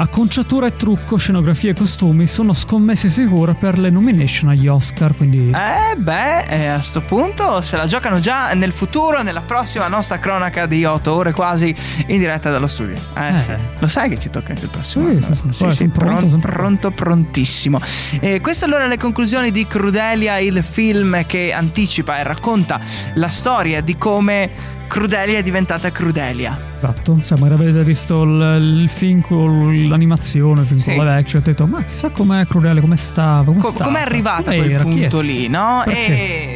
Acconciatura 0.02 0.66
e 0.66 0.76
trucco, 0.76 1.18
scenografia 1.18 1.72
e 1.72 1.74
costumi 1.74 2.26
sono 2.26 2.54
scommesse 2.54 3.10
sicure 3.10 3.52
per 3.52 3.78
le 3.78 3.90
nomination 3.90 4.48
agli 4.48 4.66
Oscar, 4.66 5.14
quindi 5.14 5.50
Eh 5.50 5.94
beh, 5.94 6.44
eh, 6.44 6.66
a 6.68 6.80
sto 6.80 7.02
punto 7.02 7.60
se 7.60 7.76
la 7.76 7.84
giocano 7.86 8.18
già 8.18 8.54
nel 8.54 8.72
futuro, 8.72 9.20
nella 9.22 9.42
prossima 9.42 9.88
nostra 9.88 10.18
cronaca 10.18 10.64
di 10.64 10.86
8 10.86 11.12
ore 11.12 11.32
quasi 11.32 11.76
in 12.06 12.18
diretta 12.18 12.48
dallo 12.50 12.66
studio. 12.66 12.96
Eh, 13.14 13.34
Eh. 13.34 13.38
sì. 13.38 13.52
Lo 13.78 13.88
sai 13.88 14.08
che 14.08 14.16
ci 14.16 14.30
tocca 14.30 14.52
anche 14.52 14.64
il 14.64 14.70
prossimo 14.70 15.06
Sì, 15.10 15.16
anno? 15.22 15.34
sì, 15.34 15.52
sì, 15.52 15.58
poi 15.58 15.72
sono 15.74 15.90
pronto, 15.90 16.26
pronto. 16.28 16.38
pronto, 16.48 16.90
prontissimo. 16.92 17.78
E 18.20 18.40
queste 18.40 18.64
allora 18.64 18.86
le 18.86 18.96
conclusioni 18.96 19.50
di 19.52 19.66
Crudelia, 19.66 20.38
il 20.38 20.62
film 20.62 21.26
che 21.26 21.52
anticipa 21.52 22.18
e 22.20 22.22
racconta 22.22 22.80
la 23.16 23.28
storia 23.28 23.82
di 23.82 23.98
come 23.98 24.78
Crudelia 24.90 25.38
è 25.38 25.42
diventata 25.44 25.92
Crudelia. 25.92 26.58
Esatto, 26.78 27.20
se 27.22 27.36
magari 27.38 27.62
avete 27.62 27.84
visto 27.84 28.24
il, 28.24 28.80
il 28.82 28.88
film 28.88 29.20
con 29.20 29.72
l'animazione, 29.88 30.62
il 30.62 30.66
film 30.66 30.80
Sì. 30.80 30.96
con 30.96 31.04
la 31.04 31.14
vecchia, 31.14 31.38
ho 31.38 31.42
detto 31.42 31.64
ma 31.68 31.80
chissà 31.84 32.08
com'è 32.10 32.44
Crudelia, 32.44 32.80
come 32.80 32.96
stava, 32.96 33.44
come 33.44 33.60
Co- 33.60 33.72
com'è 33.72 34.00
arrivata 34.00 34.50
a 34.50 34.54
quel 34.54 34.80
punto 34.82 35.20
lì, 35.20 35.46
no? 35.46 35.82
Perché? 35.84 36.06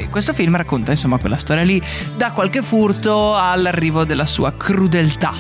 E 0.01 0.09
questo 0.11 0.33
film 0.33 0.57
racconta 0.57 0.91
insomma 0.91 1.19
quella 1.19 1.37
storia 1.37 1.63
lì, 1.63 1.81
da 2.17 2.33
qualche 2.33 2.61
furto 2.63 3.37
all'arrivo 3.37 4.05
della 4.05 4.27
sua 4.27 4.53
crudeltà. 4.57 5.33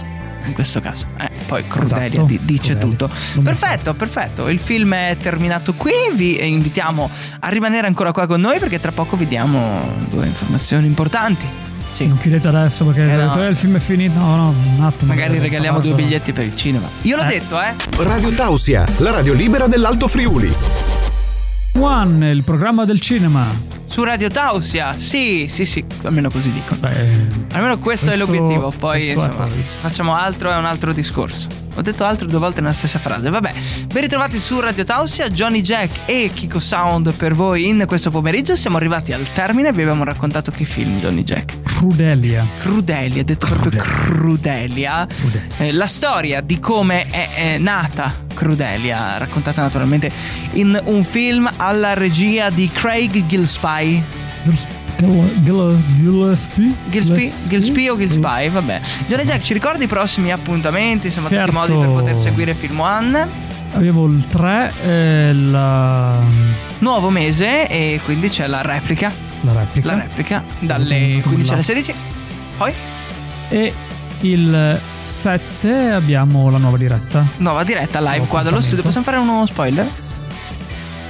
In 0.47 0.53
questo 0.53 0.79
caso, 0.79 1.07
eh, 1.19 1.31
poi 1.49 1.67
Crudelia 1.67 2.07
Esatto, 2.07 2.25
di- 2.27 2.39
dice 2.45 2.77
Crudelia. 2.77 2.97
tutto. 2.97 3.11
Non 3.35 3.43
Perfetto, 3.45 3.95
perfetto. 3.95 4.47
Il 4.49 4.61
film 4.61 4.95
è 4.95 5.17
terminato 5.21 5.75
qui. 5.75 5.91
Vi 6.15 6.47
invitiamo 6.47 7.11
a 7.41 7.49
rimanere 7.49 7.89
ancora 7.89 8.13
qua 8.13 8.29
con 8.29 8.41
noi 8.41 8.61
perché 8.61 8.79
tra 8.79 8.93
poco 8.93 9.17
vi 9.17 9.27
diamo 9.27 9.85
due 10.11 10.27
informazioni 10.27 10.87
importanti. 10.87 11.73
Sì. 11.95 12.07
Non 12.09 12.19
chiudete 12.19 12.49
adesso 12.49 12.85
perché 12.85 13.03
Eh, 13.11 13.17
no. 13.17 13.49
il 13.49 13.57
film 13.57 13.77
è 13.77 13.81
finito. 13.81 14.19
No, 14.19 14.37
no, 14.37 14.49
un 14.49 14.83
attimo. 14.83 15.15
Magari 15.15 15.39
regaliamo 15.39 15.79
due 15.79 15.93
biglietti 15.95 16.33
per 16.33 16.45
il 16.45 16.55
cinema. 16.57 16.89
Io 17.03 17.17
l'ho 17.17 17.23
Eh. 17.23 17.27
detto, 17.27 17.61
eh. 17.61 17.75
Radio 17.99 18.31
Tausia, 18.33 18.85
la 18.99 19.11
radio 19.13 19.33
libera 19.33 19.67
dell'Alto 19.69 20.09
Friuli. 20.09 20.53
One, 21.79 22.31
il 22.31 22.43
programma 22.45 22.85
del 22.85 23.01
cinema. 23.01 23.47
Su 23.87 24.03
Radio 24.03 24.29
Tausia. 24.29 24.95
Sì, 24.97 25.47
sì, 25.49 25.65
sì. 25.65 25.85
Almeno 26.03 26.31
così 26.31 26.51
dicono. 26.53 26.81
Beh, 26.81 27.53
Almeno 27.53 27.79
questo, 27.79 28.11
è 28.11 28.17
Questo- 28.17 28.33
l'obiettivo. 28.33 28.73
Poi, 28.77 29.09
è 29.09 29.13
insomma, 29.13 29.47
poi. 29.47 29.63
se 29.65 29.77
facciamo 29.81 30.15
altro 30.17 30.51
è 30.51 30.57
un 30.57 30.65
altro 30.65 30.93
discorso. 30.93 31.47
Ho 31.75 31.83
detto 31.83 32.05
altro 32.05 32.27
due 32.29 32.39
volte 32.39 32.61
nella 32.61 32.73
stessa 32.73 32.99
frase. 32.99 33.31
Vabbè, 33.31 33.53
ben 33.93 34.03
ritrovati 34.03 34.39
su 34.39 34.61
Radio 34.61 34.85
Tausia, 34.85 35.29
Johnny 35.29 35.61
Jack 35.61 36.01
e 36.07 36.31
Kiko 36.33 36.61
Sound 36.61 37.13
per 37.15 37.35
voi 37.35 37.69
in 37.69 37.85
questo 37.87 38.11
pomeriggio. 38.11 38.57
Siamo 38.57 38.77
arrivati 38.77 39.13
al 39.13 39.31
termine. 39.33 39.73
Vi 39.73 39.83
abbiamo 39.83 40.05
raccontato 40.05 40.51
che 40.51 40.65
film, 40.65 40.99
Johnny 41.01 41.23
Jack. 41.23 41.63
Crudelia. 41.63 42.47
Crudelia, 42.59 43.23
detto 43.25 43.47
proprio 43.47 43.83
Crudelia. 43.83 45.07
Crudelia. 45.07 45.57
Eh, 45.59 45.73
la 45.73 45.87
storia 45.87 46.41
di 46.41 46.59
come 46.59 47.03
è, 47.09 47.29
è 47.35 47.59
nata 47.59 48.23
Crudelia, 48.35 49.17
raccontata 49.19 49.63
naturalmente 49.63 50.11
in 50.53 50.81
un 50.85 51.05
film 51.05 51.51
alla 51.57 51.95
regia 51.95 52.51
di 52.51 52.69
Craig 52.69 53.27
Gillespie. 53.27 53.63
Gilles- 53.65 54.03
Gil- 54.45 54.55
Gil- 54.55 54.84
Gillespie? 55.43 56.75
Gillespie, 56.89 57.33
Gillespie 57.49 57.91
o 57.91 57.97
Gillespie, 57.97 58.49
vabbè. 58.51 58.81
Johnny 59.07 59.25
Jack, 59.25 59.43
ci 59.43 59.53
ricordi 59.53 59.85
i 59.85 59.87
prossimi 59.87 60.33
appuntamenti? 60.33 61.07
Insomma, 61.09 61.29
tutti 61.29 61.41
i 61.41 61.45
Certo. 61.45 61.59
modi 61.59 61.73
per 61.75 61.89
poter 61.89 62.17
seguire 62.19 62.55
Film 62.55 62.81
One. 62.81 63.29
Abbiamo 63.75 64.05
il 64.07 64.27
3 64.29 64.73
e 64.85 65.33
la, 65.33 66.21
Nuovo 66.79 67.11
mese 67.11 67.67
e 67.69 68.01
quindi 68.05 68.29
c'è 68.29 68.47
la 68.47 68.63
replica. 68.63 69.13
la 69.41 69.53
replica. 69.53 69.89
La 69.95 70.03
replica 70.03 70.43
dalle 70.61 71.21
15 71.23 71.53
alle 71.53 71.63
16. 71.63 71.95
Poi, 72.57 72.73
E 73.49 73.73
il 74.21 74.81
7 75.07 75.91
abbiamo 75.91 76.51
la 76.51 76.59
nuova 76.59 76.77
diretta. 76.77 77.25
nuova 77.39 77.65
diretta 77.65 77.99
live 77.99 78.17
Nuovo 78.17 78.31
qua 78.31 78.43
dallo 78.43 78.61
studio. 78.61 78.83
Possiamo 78.83 79.05
fare 79.05 79.19
uno 79.19 79.45
spoiler? 79.47 79.89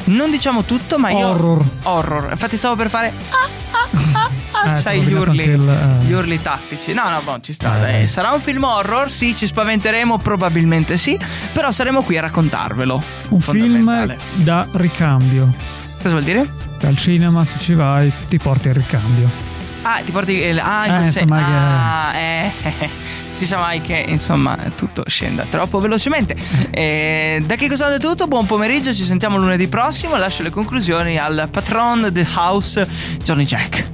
Non 0.07 0.31
diciamo 0.31 0.65
tutto, 0.65 0.99
ma 0.99 1.11
io. 1.11 1.29
Horror. 1.29 1.65
Horror. 1.85 2.29
Infatti, 2.31 2.57
stavo 2.57 2.77
per 2.77 2.89
fare. 2.91 3.13
Ah, 3.31 3.74
ah, 4.53 4.75
Eh, 4.75 4.79
sai, 4.79 5.01
gli 5.03 5.13
urli. 5.13 5.43
il, 5.45 5.69
eh. 5.69 6.05
Gli 6.05 6.13
urli 6.13 6.41
tattici. 6.41 6.93
No, 6.95 7.09
no, 7.11 7.21
boh, 7.23 7.39
ci 7.41 7.53
sta. 7.53 7.77
Eh, 7.77 7.81
dai. 7.81 8.09
Sarà 8.09 8.31
un 8.33 8.41
film 8.41 8.63
horror? 8.65 9.11
Sì, 9.11 9.37
ci 9.37 9.47
spaventeremo, 9.47 10.19
probabilmente 10.19 10.97
sì. 10.97 11.19
Però 11.53 11.71
saremo 11.71 12.03
qui 12.03 12.17
a 12.19 12.23
raccontarvelo. 12.23 13.03
Un 13.29 13.41
film 13.41 14.17
da 14.37 14.67
ricambio. 14.73 15.53
Cosa 15.97 16.11
vuol 16.11 16.25
dire? 16.25 16.49
Che 16.79 16.87
Al 16.87 16.97
cinema, 16.97 17.45
se 17.45 17.59
ci 17.59 17.75
vai, 17.75 18.13
ti 18.29 18.39
porti 18.39 18.69
il 18.69 18.75
ricambio. 18.75 19.31
Ah, 19.83 20.01
ti 20.05 20.13
porti. 20.13 20.33
il- 20.33 20.59
Ah, 20.59 20.87
Eh, 21.01 21.05
insomma, 21.05 21.37
che- 21.39 21.45
Ah, 21.45 22.17
eh, 22.17 22.53
eh, 22.63 22.75
eh. 22.79 22.91
Si 23.35 23.45
sa 23.47 23.59
mai 23.59 23.81
che 23.81 24.05
insomma 24.09 24.57
tutto 24.77 25.03
scenda 25.07 25.45
troppo 25.51 25.81
velocemente. 25.81 26.37
Eh, 26.75 27.43
da 27.47 27.55
che 27.55 27.69
cosa 27.69 27.93
è 27.95 27.99
tutto? 27.99 28.27
Buon 28.27 28.47
pomeriggio, 28.47 28.93
ci 28.95 29.05
sentiamo 29.05 29.37
lunedì 29.37 29.69
prossimo. 29.69 30.17
Lascio 30.17 30.43
le 30.43 30.51
conclusioni 30.51 31.17
al 31.19 31.49
patron 31.51 32.11
The 32.13 32.27
House, 32.35 32.87
Johnny 33.23 33.45
Jack. 33.45 33.89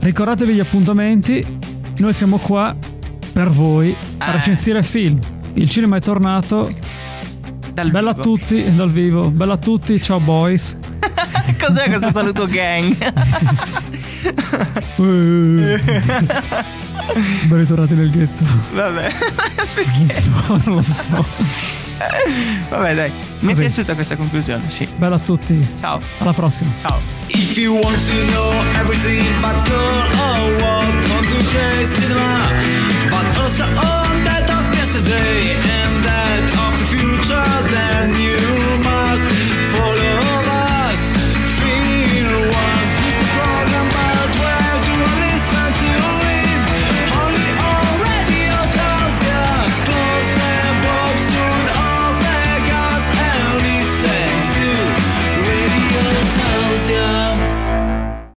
Ricordatevi 0.00 0.52
gli 0.54 0.60
appuntamenti. 0.60 1.44
Noi 1.96 2.12
siamo 2.12 2.38
qua 2.38 2.76
per 3.32 3.48
voi 3.48 3.94
a 4.18 4.28
Eh. 4.28 4.32
recensire 4.32 4.82
film. 4.82 5.18
Il 5.54 5.70
cinema 5.70 5.96
è 5.96 6.00
tornato. 6.00 6.70
Dal 7.72 7.90
Bella 7.90 8.10
a 8.10 8.12
vivo. 8.14 8.22
tutti 8.22 8.74
dal 8.74 8.90
vivo. 8.90 9.30
Bella 9.30 9.54
a 9.54 9.58
tutti. 9.58 10.00
Ciao 10.02 10.20
boys. 10.20 10.76
Cos'è 11.58 11.88
questo 11.88 12.10
saluto 12.12 12.46
gang? 12.46 12.96
Ben 17.46 17.58
ritornati 17.58 17.94
nel 17.94 18.10
ghetto. 18.10 18.44
Vabbè, 18.72 19.12
perché? 19.74 20.22
non 20.48 20.60
lo 20.64 20.82
so. 20.82 21.24
Vabbè, 22.68 22.94
dai, 22.94 23.10
mi 23.10 23.48
Vabbè. 23.48 23.52
è 23.52 23.54
piaciuta 23.66 23.94
questa 23.94 24.16
conclusione, 24.16 24.68
sì. 24.70 24.86
Bella 24.96 25.16
a 25.16 25.18
tutti. 25.18 25.66
Ciao. 25.80 26.00
Alla 26.18 26.32
prossima. 26.32 26.70
Ciao. 26.86 27.00
If 27.28 27.56
you 27.56 27.74
want 27.74 27.96
to 28.06 28.26
know 28.32 28.52
everything 28.80 29.24
about 29.38 29.66
girl 29.68 29.78
or 29.78 30.52
what 30.60 30.84
on 31.10 31.24
today's 31.24 31.88
cinema, 31.88 32.48
but 33.08 33.24
also 33.40 33.64
all 33.64 34.06
that 34.24 34.48
of 34.50 34.74
yesterday 34.76 35.52
and 35.54 36.04
that 36.04 36.54
of 36.54 36.78
the 36.78 36.86
future, 36.96 37.44
then 37.70 38.05